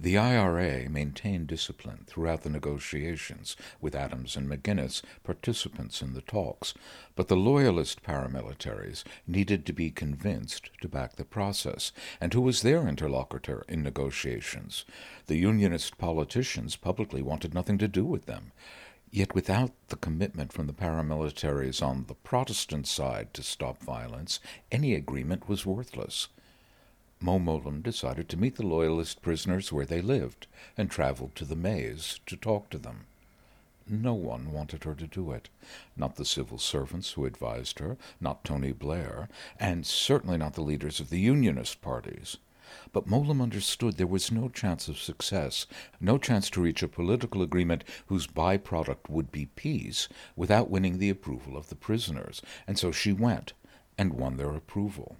The 0.00 0.18
IRA 0.18 0.88
maintained 0.88 1.46
discipline 1.46 2.04
throughout 2.08 2.42
the 2.42 2.50
negotiations, 2.50 3.56
with 3.80 3.94
Adams 3.94 4.36
and 4.36 4.48
McGuinness 4.48 5.02
participants 5.22 6.02
in 6.02 6.14
the 6.14 6.22
talks, 6.22 6.74
but 7.14 7.28
the 7.28 7.36
loyalist 7.36 8.02
paramilitaries 8.02 9.04
needed 9.28 9.64
to 9.66 9.72
be 9.72 9.92
convinced 9.92 10.70
to 10.80 10.88
back 10.88 11.14
the 11.14 11.24
process, 11.24 11.92
and 12.20 12.34
who 12.34 12.40
was 12.40 12.62
their 12.62 12.88
interlocutor 12.88 13.64
in 13.68 13.84
negotiations? 13.84 14.84
The 15.26 15.36
Unionist 15.36 15.98
politicians 15.98 16.74
publicly 16.74 17.22
wanted 17.22 17.54
nothing 17.54 17.78
to 17.78 17.86
do 17.86 18.04
with 18.04 18.26
them. 18.26 18.50
Yet 19.14 19.34
without 19.34 19.72
the 19.88 19.96
commitment 19.96 20.54
from 20.54 20.66
the 20.66 20.72
paramilitaries 20.72 21.82
on 21.82 22.06
the 22.08 22.14
Protestant 22.14 22.86
side 22.86 23.34
to 23.34 23.42
stop 23.42 23.82
violence, 23.82 24.40
any 24.70 24.94
agreement 24.94 25.50
was 25.50 25.66
worthless. 25.66 26.28
Mo 27.20 27.38
Mowlam 27.38 27.82
decided 27.82 28.30
to 28.30 28.38
meet 28.38 28.56
the 28.56 28.66
Loyalist 28.66 29.20
prisoners 29.20 29.70
where 29.70 29.84
they 29.84 30.00
lived 30.00 30.46
and 30.78 30.90
traveled 30.90 31.34
to 31.36 31.44
the 31.44 31.54
Maze 31.54 32.20
to 32.24 32.38
talk 32.38 32.70
to 32.70 32.78
them. 32.78 33.04
No 33.86 34.14
one 34.14 34.50
wanted 34.50 34.84
her 34.84 34.94
to 34.94 35.06
do 35.06 35.30
it. 35.32 35.50
Not 35.94 36.16
the 36.16 36.24
civil 36.24 36.56
servants 36.56 37.10
who 37.10 37.26
advised 37.26 37.80
her, 37.80 37.98
not 38.18 38.44
Tony 38.44 38.72
Blair, 38.72 39.28
and 39.60 39.84
certainly 39.84 40.38
not 40.38 40.54
the 40.54 40.62
leaders 40.62 41.00
of 41.00 41.10
the 41.10 41.20
Unionist 41.20 41.82
parties. 41.82 42.38
But 42.92 43.06
Mowlam 43.06 43.40
understood 43.40 43.96
there 43.96 44.06
was 44.06 44.30
no 44.30 44.48
chance 44.48 44.88
of 44.88 44.98
success, 44.98 45.66
no 46.00 46.18
chance 46.18 46.50
to 46.50 46.60
reach 46.60 46.82
a 46.82 46.88
political 46.88 47.42
agreement 47.42 47.84
whose 48.06 48.26
byproduct 48.26 49.08
would 49.08 49.32
be 49.32 49.46
peace, 49.46 50.08
without 50.36 50.70
winning 50.70 50.98
the 50.98 51.10
approval 51.10 51.56
of 51.56 51.68
the 51.68 51.76
prisoners, 51.76 52.42
and 52.66 52.78
so 52.78 52.92
she 52.92 53.12
went, 53.12 53.52
and 53.96 54.14
won 54.14 54.36
their 54.36 54.54
approval. 54.54 55.16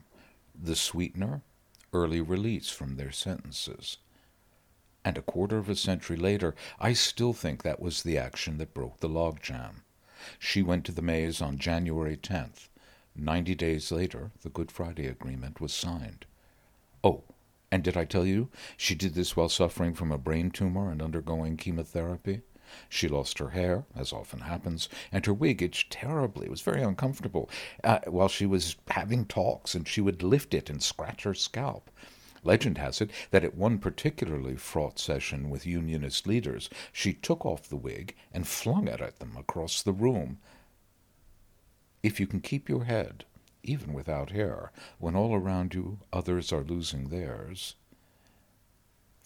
The 0.55 0.77
sweetener? 0.77 1.43
early 1.93 2.21
release 2.21 2.71
from 2.71 2.97
their 2.97 3.13
sentences. 3.13 3.99
And 5.05 5.19
a 5.19 5.23
quarter 5.23 5.59
of 5.59 5.69
a 5.69 5.77
century 5.77 6.17
later, 6.17 6.55
I 6.79 6.93
still 6.93 7.33
think 7.33 7.63
that 7.63 7.81
was 7.81 8.03
the 8.03 8.17
action 8.17 8.59
that 8.59 8.75
broke 8.75 9.01
the 9.01 9.09
logjam. 9.09 9.83
She 10.39 10.63
went 10.63 10.85
to 10.87 10.93
the 10.93 11.03
maze 11.03 11.43
on 11.43 11.59
January 11.59 12.17
10th. 12.17 12.69
Ninety 13.15 13.55
days 13.55 13.93
later, 13.93 14.31
the 14.43 14.49
Good 14.49 14.71
Friday 14.71 15.07
Agreement 15.07 15.61
was 15.61 15.75
signed. 15.75 16.25
Oh, 17.05 17.25
and 17.73 17.83
did 17.83 17.97
I 17.97 18.05
tell 18.05 18.27
you 18.27 18.51
she 18.77 18.95
did 18.95 19.15
this 19.15 19.35
while 19.35 19.49
suffering 19.49 19.95
from 19.95 20.13
a 20.13 20.19
brain 20.19 20.51
tumor 20.51 20.91
and 20.91 21.01
undergoing 21.01 21.57
chemotherapy? 21.57 22.43
She 22.91 23.09
lost 23.09 23.39
her 23.39 23.51
hair, 23.51 23.87
as 23.97 24.13
often 24.13 24.41
happens, 24.41 24.91
and 25.11 25.25
her 25.25 25.33
wig 25.33 25.63
itched 25.63 25.91
terribly. 25.91 26.47
It 26.47 26.51
was 26.51 26.61
very 26.61 26.83
uncomfortable 26.83 27.49
uh, 27.83 28.01
while 28.07 28.29
she 28.29 28.45
was 28.45 28.77
having 28.89 29.25
talks, 29.25 29.75
and 29.75 29.89
she 29.89 30.03
would 30.03 30.23
lift 30.23 30.53
it 30.53 30.69
and 30.69 30.83
scratch 30.83 31.25
her 31.25 31.33
scalp. 31.33 31.91
Legend 32.45 32.77
has 32.77 33.01
it 33.01 33.11
that 33.31 33.45
at 33.45 33.55
one 33.55 33.79
particularly 33.79 34.57
fraught 34.57 34.99
session 34.99 35.49
with 35.49 35.65
Unionist 35.67 36.27
leaders, 36.27 36.69
she 36.93 37.15
took 37.15 37.47
off 37.47 37.69
the 37.69 37.77
wig 37.77 38.15
and 38.33 38.47
flung 38.47 38.87
it 38.87 39.01
at 39.01 39.19
them 39.19 39.35
across 39.39 39.83
the 39.83 39.93
room. 39.93 40.39
If 42.03 42.21
you 42.21 42.27
can 42.27 42.41
keep 42.41 42.69
your 42.69 42.85
head, 42.85 43.25
even 43.63 43.93
without 43.93 44.31
hair, 44.31 44.73
when 44.99 45.15
all 45.15 45.35
around 45.35 45.75
you 45.75 45.99
others 46.13 46.53
are 46.53 46.65
losing 46.65 47.09
theirs, 47.09 47.77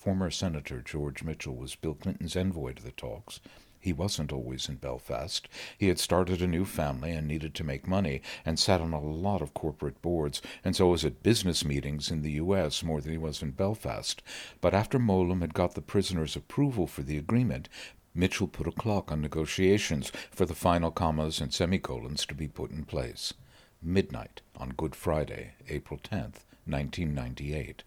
Former 0.06 0.30
Senator 0.30 0.82
George 0.82 1.24
Mitchell 1.24 1.56
was 1.56 1.74
Bill 1.74 1.94
Clinton's 1.94 2.36
envoy 2.36 2.74
to 2.74 2.82
the 2.82 2.92
talks. 2.92 3.40
He 3.80 3.92
wasn't 3.92 4.30
always 4.30 4.68
in 4.68 4.76
Belfast. 4.76 5.48
He 5.76 5.88
had 5.88 5.98
started 5.98 6.40
a 6.40 6.46
new 6.46 6.64
family 6.64 7.10
and 7.10 7.26
needed 7.26 7.56
to 7.56 7.64
make 7.64 7.88
money, 7.88 8.22
and 8.44 8.56
sat 8.56 8.80
on 8.80 8.92
a 8.92 9.00
lot 9.00 9.42
of 9.42 9.52
corporate 9.52 10.00
boards, 10.02 10.40
and 10.64 10.76
so 10.76 10.86
was 10.88 11.04
at 11.04 11.24
business 11.24 11.64
meetings 11.64 12.08
in 12.10 12.22
the 12.22 12.32
U.S. 12.32 12.84
more 12.84 13.00
than 13.00 13.10
he 13.10 13.18
was 13.18 13.42
in 13.42 13.50
Belfast. 13.50 14.22
But 14.60 14.74
after 14.74 15.00
Mowlam 15.00 15.40
had 15.40 15.54
got 15.54 15.74
the 15.74 15.82
prisoner's 15.82 16.36
approval 16.36 16.86
for 16.86 17.02
the 17.02 17.18
agreement, 17.18 17.68
Mitchell 18.14 18.46
put 18.46 18.68
a 18.68 18.72
clock 18.72 19.10
on 19.10 19.20
negotiations 19.20 20.12
for 20.30 20.46
the 20.46 20.54
final 20.54 20.92
commas 20.92 21.40
and 21.40 21.52
semicolons 21.52 22.24
to 22.26 22.34
be 22.34 22.46
put 22.46 22.70
in 22.70 22.84
place. 22.84 23.34
Midnight 23.82 24.40
on 24.56 24.70
Good 24.70 24.96
Friday, 24.96 25.52
April 25.68 26.00
10th, 26.00 26.44
1998. 26.64 27.84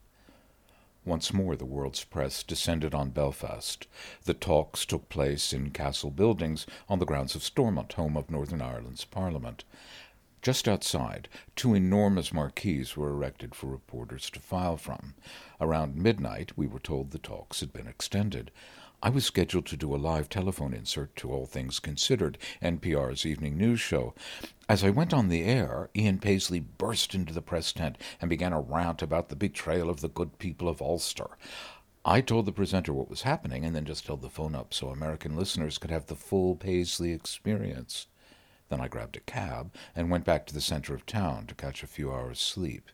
Once 1.03 1.33
more 1.33 1.55
the 1.55 1.65
world's 1.65 2.03
press 2.03 2.43
descended 2.43 2.93
on 2.93 3.09
Belfast. 3.09 3.87
The 4.25 4.35
talks 4.35 4.85
took 4.85 5.09
place 5.09 5.51
in 5.51 5.71
Castle 5.71 6.11
Buildings 6.11 6.67
on 6.87 6.99
the 6.99 7.05
grounds 7.05 7.33
of 7.35 7.43
Stormont, 7.43 7.93
home 7.93 8.15
of 8.15 8.29
Northern 8.29 8.61
Ireland's 8.61 9.03
Parliament. 9.03 9.63
Just 10.41 10.67
outside, 10.67 11.27
two 11.55 11.73
enormous 11.73 12.31
marquees 12.31 12.95
were 12.95 13.09
erected 13.09 13.55
for 13.55 13.67
reporters 13.67 14.29
to 14.29 14.39
file 14.39 14.77
from. 14.77 15.15
Around 15.59 15.95
midnight, 15.95 16.57
we 16.57 16.67
were 16.67 16.79
told 16.79 17.11
the 17.11 17.17
talks 17.17 17.59
had 17.59 17.73
been 17.73 17.87
extended. 17.87 18.51
I 19.01 19.09
was 19.09 19.25
scheduled 19.25 19.65
to 19.67 19.77
do 19.77 19.95
a 19.95 19.97
live 19.97 20.27
telephone 20.27 20.73
insert 20.73 21.15
to 21.17 21.31
All 21.31 21.45
Things 21.45 21.79
Considered, 21.79 22.37
NPR's 22.61 23.25
evening 23.25 23.57
news 23.57 23.79
show. 23.79 24.13
As 24.67 24.83
I 24.83 24.89
went 24.89 25.13
on 25.13 25.29
the 25.29 25.45
air, 25.45 25.89
Ian 25.95 26.19
Paisley 26.19 26.59
burst 26.59 27.15
into 27.15 27.31
the 27.31 27.41
press 27.41 27.71
tent 27.71 27.97
and 28.19 28.29
began 28.29 28.51
a 28.51 28.59
rant 28.59 29.01
about 29.01 29.29
the 29.29 29.37
betrayal 29.37 29.89
of 29.89 30.01
the 30.01 30.09
good 30.09 30.37
people 30.37 30.67
of 30.67 30.81
Ulster. 30.81 31.37
I 32.03 32.19
told 32.19 32.45
the 32.45 32.51
presenter 32.51 32.91
what 32.91 33.09
was 33.09 33.21
happening 33.21 33.63
and 33.63 33.73
then 33.73 33.85
just 33.85 34.05
held 34.05 34.21
the 34.21 34.29
phone 34.29 34.53
up 34.53 34.73
so 34.73 34.89
American 34.89 35.33
listeners 35.33 35.77
could 35.77 35.91
have 35.91 36.07
the 36.07 36.15
full 36.15 36.57
Paisley 36.57 37.13
experience. 37.13 38.07
Then 38.67 38.81
I 38.81 38.89
grabbed 38.89 39.15
a 39.15 39.21
cab 39.21 39.73
and 39.95 40.11
went 40.11 40.25
back 40.25 40.45
to 40.47 40.53
the 40.53 40.59
center 40.59 40.93
of 40.93 41.05
town 41.05 41.45
to 41.47 41.55
catch 41.55 41.83
a 41.83 41.87
few 41.87 42.11
hours' 42.11 42.41
sleep. 42.41 42.89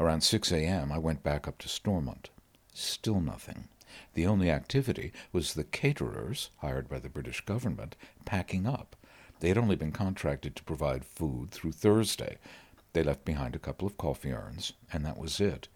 Around 0.00 0.22
6 0.22 0.50
a.m., 0.50 0.90
I 0.90 0.96
went 0.96 1.22
back 1.22 1.46
up 1.46 1.58
to 1.58 1.68
Stormont. 1.68 2.30
Still 2.72 3.20
nothing. 3.20 3.68
The 4.14 4.26
only 4.26 4.50
activity 4.50 5.12
was 5.32 5.54
the 5.54 5.64
caterers, 5.64 6.50
hired 6.58 6.88
by 6.88 6.98
the 6.98 7.08
British 7.08 7.44
government, 7.44 7.96
packing 8.24 8.66
up. 8.66 8.96
They 9.40 9.48
had 9.48 9.58
only 9.58 9.76
been 9.76 9.92
contracted 9.92 10.56
to 10.56 10.64
provide 10.64 11.04
food 11.04 11.50
through 11.50 11.72
Thursday. 11.72 12.38
They 12.92 13.02
left 13.02 13.24
behind 13.24 13.54
a 13.54 13.60
couple 13.60 13.86
of 13.86 13.98
coffee 13.98 14.32
urns, 14.32 14.72
and 14.92 15.04
that 15.04 15.18
was 15.18 15.40
it. 15.40 15.68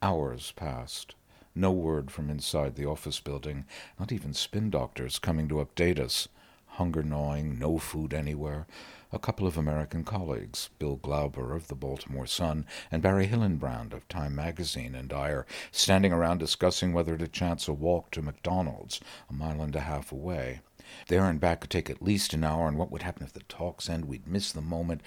Hours 0.00 0.52
passed. 0.52 1.14
No 1.54 1.72
word 1.72 2.10
from 2.10 2.30
inside 2.30 2.76
the 2.76 2.86
office 2.86 3.20
building, 3.20 3.66
not 3.98 4.12
even 4.12 4.32
spin 4.32 4.70
doctors 4.70 5.18
coming 5.18 5.48
to 5.48 5.56
update 5.56 5.98
us. 5.98 6.28
Hunger 6.66 7.02
gnawing, 7.02 7.58
no 7.58 7.78
food 7.78 8.14
anywhere 8.14 8.66
a 9.12 9.18
couple 9.18 9.46
of 9.46 9.56
American 9.56 10.04
colleagues, 10.04 10.70
Bill 10.78 10.94
Glauber 10.94 11.52
of 11.52 11.66
the 11.66 11.74
Baltimore 11.74 12.26
Sun 12.26 12.64
and 12.92 13.02
Barry 13.02 13.26
Hillenbrand 13.26 13.92
of 13.92 14.06
Time 14.08 14.36
magazine 14.36 14.94
and 14.94 15.12
I 15.12 15.30
are 15.30 15.46
standing 15.72 16.12
around 16.12 16.38
discussing 16.38 16.92
whether 16.92 17.16
to 17.16 17.26
chance 17.26 17.66
a 17.66 17.72
walk 17.72 18.12
to 18.12 18.22
McDonald's, 18.22 19.00
a 19.28 19.32
mile 19.32 19.62
and 19.62 19.74
a 19.74 19.80
half 19.80 20.12
away. 20.12 20.60
There 21.08 21.24
and 21.24 21.40
back 21.40 21.62
could 21.62 21.70
take 21.70 21.90
at 21.90 22.02
least 22.02 22.34
an 22.34 22.44
hour, 22.44 22.68
and 22.68 22.78
what 22.78 22.92
would 22.92 23.02
happen 23.02 23.24
if 23.24 23.32
the 23.32 23.40
talks 23.40 23.88
end? 23.88 24.04
We'd 24.04 24.28
miss 24.28 24.52
the 24.52 24.60
moment. 24.60 25.02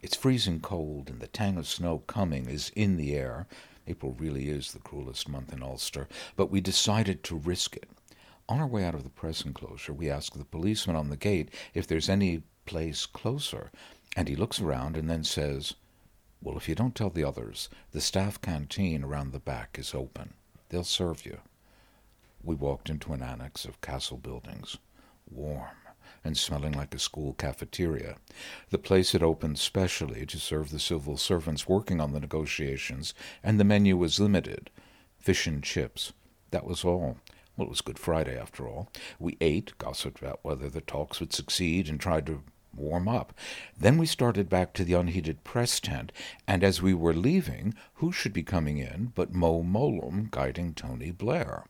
It's 0.00 0.16
freezing 0.16 0.60
cold, 0.60 1.08
and 1.08 1.20
the 1.20 1.28
tang 1.28 1.56
of 1.56 1.68
snow 1.68 2.02
coming 2.06 2.48
is 2.48 2.72
in 2.74 2.96
the 2.96 3.14
air. 3.14 3.46
April 3.86 4.16
really 4.18 4.48
is 4.48 4.72
the 4.72 4.80
cruelest 4.80 5.28
month 5.28 5.52
in 5.52 5.62
Ulster, 5.62 6.08
but 6.34 6.50
we 6.50 6.60
decided 6.60 7.22
to 7.24 7.36
risk 7.36 7.76
it. 7.76 7.88
On 8.48 8.60
our 8.60 8.66
way 8.66 8.84
out 8.84 8.94
of 8.94 9.04
the 9.04 9.10
press 9.10 9.44
enclosure, 9.44 9.92
we 9.92 10.10
asked 10.10 10.36
the 10.36 10.44
policeman 10.44 10.96
on 10.96 11.10
the 11.10 11.16
gate 11.16 11.50
if 11.74 11.86
there's 11.86 12.08
any 12.08 12.42
place 12.66 13.06
closer. 13.06 13.70
And 14.16 14.28
he 14.28 14.36
looks 14.36 14.60
around 14.60 14.96
and 14.96 15.08
then 15.08 15.24
says, 15.24 15.74
Well, 16.42 16.56
if 16.56 16.68
you 16.68 16.74
don't 16.74 16.94
tell 16.94 17.10
the 17.10 17.24
others, 17.24 17.68
the 17.92 18.00
staff 18.00 18.40
canteen 18.40 19.02
around 19.02 19.32
the 19.32 19.38
back 19.38 19.78
is 19.78 19.94
open. 19.94 20.34
They'll 20.68 20.84
serve 20.84 21.24
you. 21.24 21.38
We 22.42 22.54
walked 22.54 22.90
into 22.90 23.12
an 23.12 23.22
annex 23.22 23.64
of 23.64 23.80
castle 23.80 24.18
buildings, 24.18 24.76
warm 25.30 25.76
and 26.26 26.36
smelling 26.36 26.72
like 26.72 26.94
a 26.94 26.98
school 26.98 27.34
cafeteria. 27.34 28.16
The 28.70 28.78
place 28.78 29.12
had 29.12 29.22
opened 29.22 29.58
specially 29.58 30.26
to 30.26 30.38
serve 30.38 30.70
the 30.70 30.80
civil 30.80 31.16
servants 31.16 31.68
working 31.68 32.00
on 32.00 32.12
the 32.12 32.20
negotiations, 32.20 33.14
and 33.42 33.58
the 33.58 33.64
menu 33.64 33.96
was 33.96 34.20
limited 34.20 34.70
fish 35.18 35.46
and 35.46 35.62
chips. 35.62 36.12
That 36.50 36.66
was 36.66 36.84
all. 36.84 37.18
Well, 37.56 37.66
it 37.66 37.70
was 37.70 37.80
Good 37.80 37.98
Friday, 37.98 38.38
after 38.38 38.68
all. 38.68 38.90
We 39.18 39.36
ate, 39.40 39.76
gossiped 39.78 40.20
about 40.20 40.40
whether 40.42 40.68
the 40.68 40.80
talks 40.80 41.20
would 41.20 41.32
succeed, 41.32 41.88
and 41.88 41.98
tried 41.98 42.26
to 42.26 42.42
warm 42.76 43.08
up. 43.08 43.32
Then 43.78 43.98
we 43.98 44.06
started 44.06 44.48
back 44.48 44.72
to 44.74 44.84
the 44.84 44.94
unheated 44.94 45.44
press 45.44 45.80
tent, 45.80 46.12
and 46.46 46.62
as 46.62 46.82
we 46.82 46.94
were 46.94 47.14
leaving, 47.14 47.74
who 47.94 48.12
should 48.12 48.32
be 48.32 48.42
coming 48.42 48.78
in 48.78 49.12
but 49.14 49.32
Mo 49.34 49.62
Mowlam 49.62 50.30
guiding 50.30 50.74
Tony 50.74 51.10
Blair? 51.10 51.64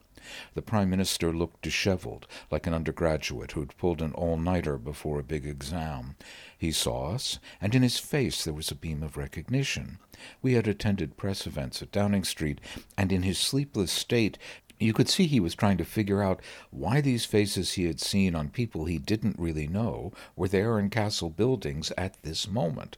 The 0.54 0.62
Prime 0.62 0.90
Minister 0.90 1.32
looked 1.32 1.62
disheveled, 1.62 2.26
like 2.50 2.66
an 2.66 2.74
undergraduate 2.74 3.52
who 3.52 3.60
had 3.60 3.76
pulled 3.78 4.02
an 4.02 4.12
all 4.12 4.36
nighter 4.36 4.76
before 4.76 5.20
a 5.20 5.22
big 5.22 5.46
exam. 5.46 6.16
He 6.58 6.72
saw 6.72 7.12
us, 7.12 7.38
and 7.60 7.76
in 7.76 7.82
his 7.82 7.98
face 7.98 8.42
there 8.42 8.52
was 8.52 8.72
a 8.72 8.74
beam 8.74 9.04
of 9.04 9.16
recognition. 9.16 9.98
We 10.42 10.54
had 10.54 10.66
attended 10.66 11.16
press 11.16 11.46
events 11.46 11.80
at 11.80 11.92
Downing 11.92 12.24
Street, 12.24 12.60
and 12.98 13.12
in 13.12 13.22
his 13.22 13.38
sleepless 13.38 13.92
state 13.92 14.36
you 14.78 14.92
could 14.92 15.08
see 15.08 15.26
he 15.26 15.40
was 15.40 15.54
trying 15.54 15.78
to 15.78 15.84
figure 15.84 16.22
out 16.22 16.40
why 16.70 17.00
these 17.00 17.24
faces 17.24 17.72
he 17.72 17.86
had 17.86 18.00
seen 18.00 18.34
on 18.34 18.50
people 18.50 18.84
he 18.84 18.98
didn't 18.98 19.38
really 19.38 19.66
know 19.66 20.12
were 20.34 20.48
there 20.48 20.78
in 20.78 20.90
castle 20.90 21.30
buildings 21.30 21.92
at 21.96 22.22
this 22.22 22.48
moment. 22.48 22.96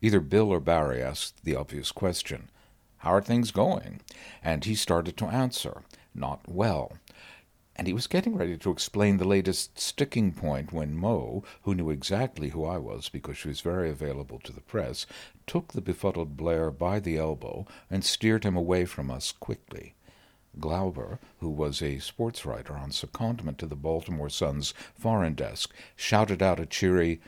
Either 0.00 0.20
Bill 0.20 0.50
or 0.50 0.60
Barry 0.60 1.02
asked 1.02 1.42
the 1.44 1.56
obvious 1.56 1.90
question, 1.90 2.50
How 2.98 3.14
are 3.14 3.22
things 3.22 3.50
going? 3.50 4.00
And 4.42 4.64
he 4.64 4.74
started 4.74 5.16
to 5.16 5.26
answer. 5.26 5.82
not 6.14 6.40
well. 6.48 6.92
And 7.74 7.86
he 7.86 7.92
was 7.92 8.06
getting 8.06 8.36
ready 8.36 8.56
to 8.56 8.70
explain 8.70 9.18
the 9.18 9.28
latest 9.28 9.78
sticking 9.78 10.32
point 10.32 10.72
when 10.72 10.96
Mo, 10.96 11.44
who 11.62 11.74
knew 11.74 11.90
exactly 11.90 12.48
who 12.50 12.64
I 12.64 12.78
was 12.78 13.10
because 13.10 13.36
she 13.36 13.48
was 13.48 13.60
very 13.60 13.90
available 13.90 14.38
to 14.44 14.52
the 14.52 14.62
press, 14.62 15.04
took 15.46 15.72
the 15.72 15.82
befuddled 15.82 16.38
Blair 16.38 16.70
by 16.70 17.00
the 17.00 17.18
elbow 17.18 17.66
and 17.90 18.02
steered 18.02 18.44
him 18.44 18.56
away 18.56 18.86
from 18.86 19.10
us 19.10 19.30
quickly. 19.30 19.94
Glauber, 20.58 21.18
who 21.40 21.50
was 21.50 21.82
a 21.82 21.98
sports 21.98 22.46
writer 22.46 22.74
on 22.74 22.90
secondment 22.90 23.58
to 23.58 23.66
the 23.66 23.76
Baltimore 23.76 24.30
Sun's 24.30 24.72
foreign 24.98 25.34
desk, 25.34 25.74
shouted 25.96 26.42
out 26.42 26.58
a 26.58 26.66
cheery, 26.66 27.20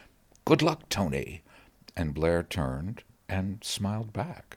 Good 0.44 0.62
luck, 0.62 0.88
Tony! 0.88 1.42
And 1.94 2.14
Blair 2.14 2.42
turned 2.42 3.02
and 3.28 3.62
smiled 3.62 4.12
back. 4.12 4.56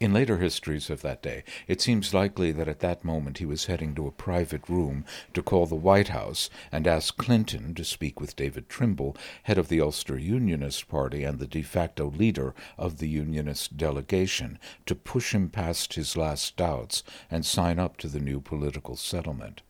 In 0.00 0.12
later 0.12 0.38
histories 0.38 0.90
of 0.90 1.02
that 1.02 1.22
day, 1.22 1.42
it 1.66 1.80
seems 1.80 2.14
likely 2.14 2.52
that 2.52 2.68
at 2.68 2.78
that 2.78 3.04
moment 3.04 3.38
he 3.38 3.44
was 3.44 3.66
heading 3.66 3.96
to 3.96 4.06
a 4.06 4.12
private 4.12 4.68
room 4.68 5.04
to 5.34 5.42
call 5.42 5.66
the 5.66 5.74
White 5.74 6.08
House 6.08 6.48
and 6.70 6.86
ask 6.86 7.16
Clinton 7.16 7.74
to 7.74 7.82
speak 7.84 8.20
with 8.20 8.36
David 8.36 8.68
Trimble, 8.68 9.16
head 9.42 9.58
of 9.58 9.66
the 9.66 9.80
Ulster 9.80 10.16
Unionist 10.16 10.88
Party 10.88 11.24
and 11.24 11.40
the 11.40 11.48
de 11.48 11.62
facto 11.62 12.10
leader 12.10 12.54
of 12.76 12.98
the 12.98 13.08
Unionist 13.08 13.76
delegation, 13.76 14.60
to 14.86 14.94
push 14.94 15.34
him 15.34 15.48
past 15.48 15.94
his 15.94 16.16
last 16.16 16.56
doubts 16.56 17.02
and 17.28 17.44
sign 17.44 17.80
up 17.80 17.96
to 17.96 18.06
the 18.06 18.20
new 18.20 18.40
political 18.40 18.94
settlement, 18.94 19.62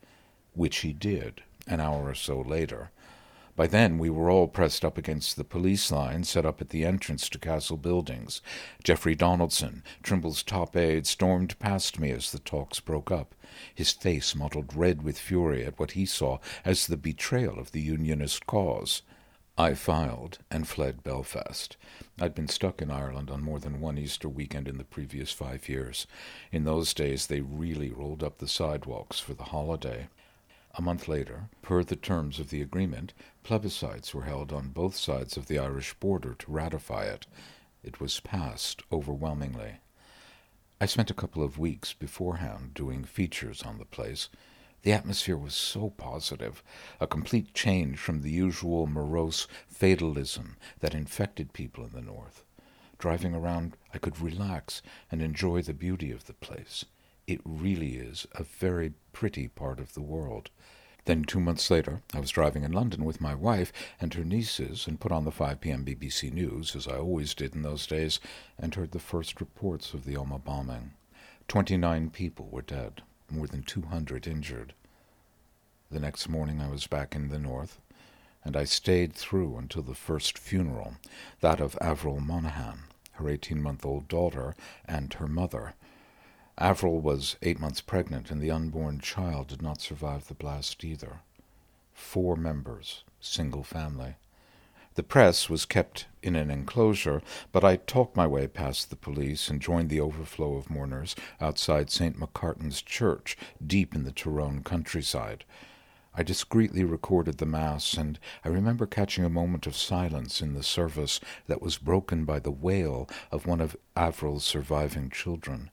which 0.52 0.78
he 0.78 0.92
did 0.92 1.42
an 1.66 1.80
hour 1.80 2.06
or 2.06 2.14
so 2.14 2.38
later. 2.38 2.90
By 3.58 3.66
then, 3.66 3.98
we 3.98 4.08
were 4.08 4.30
all 4.30 4.46
pressed 4.46 4.84
up 4.84 4.96
against 4.96 5.34
the 5.34 5.42
police 5.42 5.90
line 5.90 6.22
set 6.22 6.46
up 6.46 6.60
at 6.60 6.68
the 6.68 6.84
entrance 6.84 7.28
to 7.28 7.40
Castle 7.40 7.76
Buildings. 7.76 8.40
Jeffrey 8.84 9.16
Donaldson, 9.16 9.82
Trimble's 10.00 10.44
top 10.44 10.76
aide, 10.76 11.08
stormed 11.08 11.58
past 11.58 11.98
me 11.98 12.12
as 12.12 12.30
the 12.30 12.38
talks 12.38 12.78
broke 12.78 13.10
up, 13.10 13.34
his 13.74 13.90
face 13.90 14.36
mottled 14.36 14.76
red 14.76 15.02
with 15.02 15.18
fury 15.18 15.66
at 15.66 15.76
what 15.76 15.90
he 15.90 16.06
saw 16.06 16.38
as 16.64 16.86
the 16.86 16.96
betrayal 16.96 17.58
of 17.58 17.72
the 17.72 17.80
Unionist 17.80 18.46
cause. 18.46 19.02
I 19.58 19.74
filed 19.74 20.38
and 20.52 20.68
fled 20.68 21.02
Belfast. 21.02 21.76
I'd 22.20 22.36
been 22.36 22.46
stuck 22.46 22.80
in 22.80 22.92
Ireland 22.92 23.28
on 23.28 23.42
more 23.42 23.58
than 23.58 23.80
one 23.80 23.98
Easter 23.98 24.28
weekend 24.28 24.68
in 24.68 24.78
the 24.78 24.84
previous 24.84 25.32
five 25.32 25.68
years. 25.68 26.06
In 26.52 26.62
those 26.62 26.94
days, 26.94 27.26
they 27.26 27.40
really 27.40 27.90
rolled 27.90 28.22
up 28.22 28.38
the 28.38 28.46
sidewalks 28.46 29.18
for 29.18 29.34
the 29.34 29.50
holiday. 29.50 30.06
A 30.74 30.82
month 30.82 31.08
later, 31.08 31.48
per 31.60 31.82
the 31.82 31.96
terms 31.96 32.38
of 32.38 32.50
the 32.50 32.62
agreement, 32.62 33.12
plebiscites 33.48 34.12
were 34.12 34.24
held 34.24 34.52
on 34.52 34.68
both 34.68 34.94
sides 34.94 35.38
of 35.38 35.46
the 35.46 35.58
Irish 35.58 35.94
border 35.94 36.34
to 36.34 36.52
ratify 36.52 37.04
it. 37.04 37.26
It 37.82 37.98
was 37.98 38.20
passed 38.20 38.82
overwhelmingly. 38.92 39.76
I 40.82 40.84
spent 40.84 41.10
a 41.10 41.14
couple 41.14 41.42
of 41.42 41.58
weeks 41.58 41.94
beforehand 41.94 42.74
doing 42.74 43.04
features 43.04 43.62
on 43.62 43.78
the 43.78 43.86
place. 43.86 44.28
The 44.82 44.92
atmosphere 44.92 45.38
was 45.38 45.54
so 45.54 45.88
positive, 45.88 46.62
a 47.00 47.06
complete 47.06 47.54
change 47.54 47.98
from 47.98 48.20
the 48.20 48.30
usual 48.30 48.86
morose 48.86 49.48
fatalism 49.66 50.58
that 50.80 50.94
infected 50.94 51.54
people 51.54 51.86
in 51.86 51.92
the 51.92 52.02
north. 52.02 52.44
Driving 52.98 53.34
around, 53.34 53.78
I 53.94 53.98
could 53.98 54.20
relax 54.20 54.82
and 55.10 55.22
enjoy 55.22 55.62
the 55.62 55.72
beauty 55.72 56.12
of 56.12 56.26
the 56.26 56.34
place. 56.34 56.84
It 57.26 57.40
really 57.46 57.96
is 57.96 58.26
a 58.32 58.44
very 58.44 58.92
pretty 59.12 59.48
part 59.48 59.80
of 59.80 59.94
the 59.94 60.02
world. 60.02 60.50
Then, 61.04 61.24
two 61.24 61.40
months 61.40 61.70
later, 61.70 62.02
I 62.12 62.20
was 62.20 62.30
driving 62.30 62.64
in 62.64 62.72
London 62.72 63.04
with 63.04 63.20
my 63.20 63.34
wife 63.34 63.72
and 64.00 64.12
her 64.14 64.24
nieces 64.24 64.86
and 64.86 65.00
put 65.00 65.12
on 65.12 65.24
the 65.24 65.30
5 65.30 65.60
p.m. 65.60 65.84
BBC 65.84 66.32
News, 66.32 66.76
as 66.76 66.86
I 66.86 66.96
always 66.96 67.34
did 67.34 67.54
in 67.54 67.62
those 67.62 67.86
days, 67.86 68.20
and 68.58 68.74
heard 68.74 68.90
the 68.92 68.98
first 68.98 69.40
reports 69.40 69.94
of 69.94 70.04
the 70.04 70.14
Omagh 70.14 70.44
bombing. 70.44 70.92
Twenty 71.46 71.78
nine 71.78 72.10
people 72.10 72.48
were 72.50 72.60
dead, 72.60 73.00
more 73.30 73.46
than 73.46 73.62
200 73.62 74.26
injured. 74.26 74.74
The 75.90 76.00
next 76.00 76.28
morning 76.28 76.60
I 76.60 76.68
was 76.68 76.86
back 76.86 77.14
in 77.14 77.28
the 77.28 77.38
north, 77.38 77.80
and 78.44 78.54
I 78.54 78.64
stayed 78.64 79.14
through 79.14 79.56
until 79.56 79.82
the 79.82 79.94
first 79.94 80.38
funeral, 80.38 80.96
that 81.40 81.60
of 81.60 81.78
Avril 81.80 82.20
Monaghan, 82.20 82.80
her 83.12 83.30
18 83.30 83.62
month 83.62 83.86
old 83.86 84.08
daughter, 84.08 84.54
and 84.84 85.14
her 85.14 85.26
mother, 85.26 85.74
Avril 86.60 87.00
was 87.00 87.36
eight 87.40 87.60
months 87.60 87.80
pregnant, 87.80 88.32
and 88.32 88.40
the 88.40 88.50
unborn 88.50 88.98
child 88.98 89.46
did 89.46 89.62
not 89.62 89.80
survive 89.80 90.26
the 90.26 90.34
blast 90.34 90.84
either. 90.84 91.20
Four 91.92 92.34
members, 92.34 93.04
single 93.20 93.62
family. 93.62 94.16
The 94.94 95.04
press 95.04 95.48
was 95.48 95.64
kept 95.64 96.06
in 96.20 96.34
an 96.34 96.50
enclosure, 96.50 97.22
but 97.52 97.62
I 97.62 97.76
talked 97.76 98.16
my 98.16 98.26
way 98.26 98.48
past 98.48 98.90
the 98.90 98.96
police 98.96 99.48
and 99.48 99.62
joined 99.62 99.88
the 99.88 100.00
overflow 100.00 100.56
of 100.56 100.68
mourners 100.68 101.14
outside 101.40 101.90
St. 101.90 102.18
Macartan's 102.18 102.82
Church, 102.82 103.36
deep 103.64 103.94
in 103.94 104.02
the 104.02 104.10
Tyrone 104.10 104.64
countryside. 104.64 105.44
I 106.12 106.24
discreetly 106.24 106.82
recorded 106.82 107.38
the 107.38 107.46
Mass, 107.46 107.94
and 107.94 108.18
I 108.44 108.48
remember 108.48 108.86
catching 108.86 109.24
a 109.24 109.30
moment 109.30 109.68
of 109.68 109.76
silence 109.76 110.40
in 110.42 110.54
the 110.54 110.64
service 110.64 111.20
that 111.46 111.62
was 111.62 111.78
broken 111.78 112.24
by 112.24 112.40
the 112.40 112.50
wail 112.50 113.08
of 113.30 113.46
one 113.46 113.60
of 113.60 113.76
Avril's 113.96 114.42
surviving 114.42 115.10
children. 115.10 115.70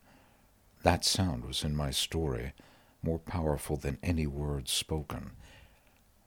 That 0.86 1.04
sound 1.04 1.46
was 1.46 1.64
in 1.64 1.76
my 1.76 1.90
story, 1.90 2.54
more 3.02 3.18
powerful 3.18 3.76
than 3.76 3.98
any 4.04 4.28
words 4.28 4.72
spoken. 4.72 5.32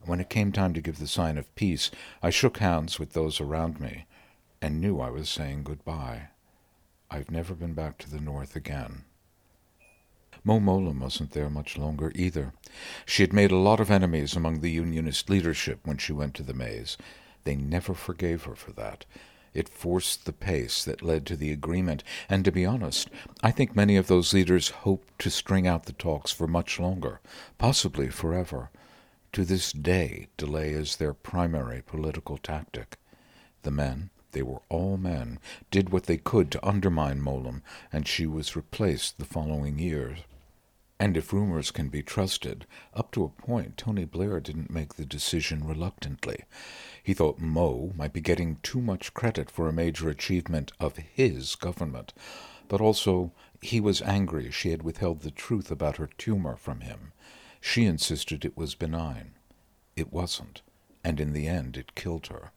When 0.04 0.18
it 0.18 0.30
came 0.30 0.50
time 0.50 0.74
to 0.74 0.80
give 0.80 0.98
the 0.98 1.06
sign 1.06 1.38
of 1.38 1.54
peace, 1.54 1.92
I 2.24 2.30
shook 2.30 2.58
hands 2.58 2.98
with 2.98 3.12
those 3.12 3.40
around 3.40 3.78
me 3.78 4.06
and 4.60 4.80
knew 4.80 4.98
I 4.98 5.10
was 5.10 5.28
saying 5.28 5.62
goodbye. 5.62 6.30
I've 7.08 7.30
never 7.30 7.54
been 7.54 7.74
back 7.74 7.98
to 7.98 8.10
the 8.10 8.20
north 8.20 8.56
again. 8.56 9.04
Mo 10.42 10.58
Mowlam 10.58 10.98
wasn't 10.98 11.30
there 11.30 11.48
much 11.48 11.78
longer 11.78 12.10
either. 12.16 12.52
She 13.06 13.22
had 13.22 13.32
made 13.32 13.52
a 13.52 13.56
lot 13.56 13.78
of 13.78 13.92
enemies 13.92 14.34
among 14.34 14.58
the 14.58 14.72
Unionist 14.72 15.30
leadership 15.30 15.78
when 15.84 15.98
she 15.98 16.12
went 16.12 16.34
to 16.34 16.42
the 16.42 16.52
Maze. 16.52 16.98
They 17.44 17.54
never 17.54 17.94
forgave 17.94 18.42
her 18.42 18.56
for 18.56 18.72
that. 18.72 19.04
It 19.58 19.68
forced 19.68 20.24
the 20.24 20.32
pace 20.32 20.84
that 20.84 21.02
led 21.02 21.26
to 21.26 21.34
the 21.34 21.50
agreement, 21.50 22.04
and 22.28 22.44
to 22.44 22.52
be 22.52 22.64
honest, 22.64 23.10
I 23.42 23.50
think 23.50 23.74
many 23.74 23.96
of 23.96 24.06
those 24.06 24.32
leaders 24.32 24.68
hoped 24.68 25.18
to 25.18 25.32
string 25.32 25.66
out 25.66 25.86
the 25.86 25.92
talks 25.94 26.30
for 26.30 26.46
much 26.46 26.78
longer, 26.78 27.20
possibly 27.58 28.08
forever. 28.08 28.70
To 29.32 29.44
this 29.44 29.72
day, 29.72 30.28
delay 30.36 30.70
is 30.70 30.94
their 30.94 31.12
primary 31.12 31.82
political 31.82 32.38
tactic. 32.38 32.98
The 33.62 33.72
men, 33.72 34.10
they 34.30 34.42
were 34.42 34.62
all 34.68 34.96
men, 34.96 35.40
did 35.72 35.90
what 35.90 36.04
they 36.04 36.18
could 36.18 36.52
to 36.52 36.64
undermine 36.64 37.20
Mowlam, 37.20 37.62
and 37.92 38.06
she 38.06 38.28
was 38.28 38.54
replaced 38.54 39.18
the 39.18 39.24
following 39.24 39.80
year. 39.80 40.18
And 41.00 41.16
if 41.16 41.32
rumors 41.32 41.70
can 41.70 41.88
be 41.88 42.02
trusted, 42.02 42.66
up 42.92 43.12
to 43.12 43.22
a 43.22 43.28
point 43.28 43.76
Tony 43.76 44.04
Blair 44.04 44.40
didn't 44.40 44.70
make 44.70 44.94
the 44.94 45.04
decision 45.04 45.64
reluctantly. 45.64 46.44
He 47.02 47.14
thought 47.14 47.38
Mo 47.38 47.92
might 47.96 48.12
be 48.12 48.20
getting 48.20 48.56
too 48.62 48.80
much 48.80 49.14
credit 49.14 49.48
for 49.48 49.68
a 49.68 49.72
major 49.72 50.08
achievement 50.08 50.72
of 50.80 50.96
his 50.96 51.54
government, 51.54 52.12
but 52.66 52.80
also 52.80 53.32
he 53.62 53.80
was 53.80 54.02
angry 54.02 54.50
she 54.50 54.70
had 54.70 54.82
withheld 54.82 55.20
the 55.20 55.30
truth 55.30 55.70
about 55.70 55.98
her 55.98 56.10
tumor 56.18 56.56
from 56.56 56.80
him. 56.80 57.12
She 57.60 57.84
insisted 57.84 58.44
it 58.44 58.56
was 58.56 58.74
benign. 58.74 59.32
It 59.94 60.12
wasn't, 60.12 60.62
and 61.04 61.20
in 61.20 61.32
the 61.32 61.46
end 61.46 61.76
it 61.76 61.94
killed 61.94 62.26
her. 62.26 62.52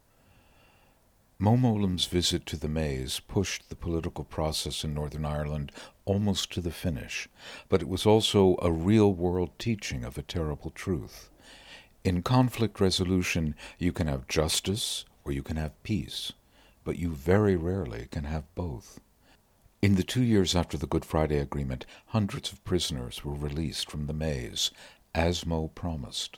Mo 1.41 1.55
visit 1.57 2.45
to 2.45 2.55
the 2.55 2.67
Maze 2.67 3.19
pushed 3.19 3.67
the 3.69 3.75
political 3.75 4.23
process 4.23 4.83
in 4.83 4.93
Northern 4.93 5.25
Ireland 5.25 5.71
almost 6.05 6.51
to 6.51 6.61
the 6.61 6.69
finish, 6.69 7.27
but 7.67 7.81
it 7.81 7.87
was 7.87 8.05
also 8.05 8.57
a 8.61 8.71
real 8.71 9.11
world 9.11 9.49
teaching 9.57 10.03
of 10.03 10.19
a 10.19 10.21
terrible 10.21 10.69
truth. 10.69 11.31
In 12.03 12.21
conflict 12.21 12.79
resolution, 12.79 13.55
you 13.79 13.91
can 13.91 14.05
have 14.05 14.27
justice 14.27 15.03
or 15.25 15.31
you 15.31 15.41
can 15.41 15.57
have 15.57 15.81
peace, 15.81 16.31
but 16.83 16.99
you 16.99 17.09
very 17.09 17.55
rarely 17.55 18.07
can 18.11 18.25
have 18.25 18.43
both. 18.53 18.99
In 19.81 19.95
the 19.95 20.03
two 20.03 20.21
years 20.21 20.55
after 20.55 20.77
the 20.77 20.85
Good 20.85 21.05
Friday 21.05 21.39
Agreement, 21.39 21.87
hundreds 22.09 22.51
of 22.51 22.63
prisoners 22.63 23.25
were 23.25 23.33
released 23.33 23.89
from 23.89 24.05
the 24.05 24.13
maze, 24.13 24.69
as 25.15 25.43
Mo 25.43 25.69
promised. 25.69 26.37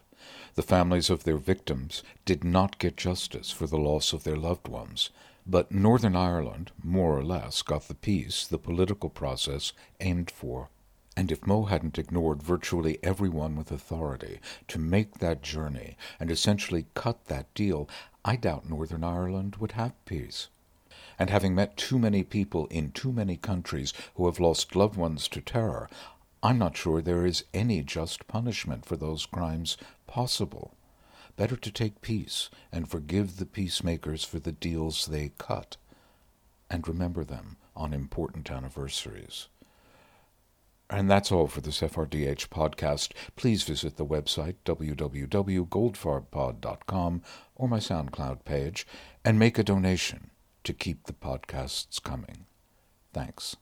The 0.55 0.61
families 0.61 1.09
of 1.09 1.23
their 1.23 1.37
victims 1.37 2.03
did 2.25 2.43
not 2.43 2.77
get 2.77 2.97
justice 2.97 3.51
for 3.51 3.65
the 3.67 3.77
loss 3.77 4.13
of 4.13 4.23
their 4.23 4.35
loved 4.35 4.67
ones, 4.67 5.09
but 5.45 5.71
Northern 5.71 6.15
Ireland, 6.15 6.71
more 6.83 7.17
or 7.17 7.23
less, 7.23 7.61
got 7.61 7.87
the 7.87 7.95
peace 7.95 8.45
the 8.45 8.57
political 8.57 9.09
process 9.09 9.73
aimed 9.99 10.29
for. 10.31 10.69
And 11.15 11.31
if 11.31 11.45
Mo 11.45 11.65
hadn't 11.65 11.99
ignored 11.99 12.41
virtually 12.41 12.97
everyone 13.03 13.55
with 13.55 13.71
authority 13.71 14.39
to 14.67 14.79
make 14.79 15.19
that 15.19 15.43
journey 15.43 15.97
and 16.19 16.31
essentially 16.31 16.87
cut 16.93 17.25
that 17.25 17.53
deal, 17.53 17.87
I 18.25 18.35
doubt 18.35 18.69
Northern 18.69 19.03
Ireland 19.03 19.57
would 19.57 19.73
have 19.73 19.93
peace. 20.05 20.47
And 21.19 21.29
having 21.29 21.53
met 21.53 21.77
too 21.77 21.99
many 21.99 22.23
people 22.23 22.65
in 22.67 22.91
too 22.91 23.11
many 23.11 23.37
countries 23.37 23.93
who 24.15 24.25
have 24.25 24.39
lost 24.39 24.75
loved 24.75 24.95
ones 24.95 25.27
to 25.29 25.41
terror, 25.41 25.89
I'm 26.41 26.57
not 26.57 26.75
sure 26.75 27.01
there 27.01 27.25
is 27.25 27.45
any 27.53 27.83
just 27.83 28.27
punishment 28.27 28.85
for 28.85 28.97
those 28.97 29.25
crimes 29.25 29.77
possible. 30.13 30.77
Better 31.35 31.55
to 31.55 31.71
take 31.71 32.01
peace 32.01 32.51
and 32.71 32.87
forgive 32.87 33.37
the 33.37 33.47
peacemakers 33.47 34.23
for 34.23 34.37
the 34.37 34.51
deals 34.51 35.07
they 35.07 35.31
cut, 35.39 35.77
and 36.69 36.87
remember 36.87 37.23
them 37.23 37.57
on 37.75 37.93
important 37.93 38.51
anniversaries. 38.51 39.47
And 40.87 41.09
that's 41.09 41.31
all 41.31 41.47
for 41.47 41.61
this 41.61 41.81
FRDH 41.81 42.49
podcast. 42.49 43.13
Please 43.35 43.63
visit 43.63 43.97
the 43.97 44.05
website 44.05 44.57
www.goldfarbpod.com 44.65 47.21
or 47.55 47.67
my 47.67 47.79
SoundCloud 47.79 48.45
page 48.45 48.85
and 49.25 49.39
make 49.39 49.57
a 49.57 49.63
donation 49.63 50.29
to 50.63 50.73
keep 50.73 51.07
the 51.07 51.13
podcasts 51.13 51.99
coming. 52.03 52.45
Thanks. 53.13 53.55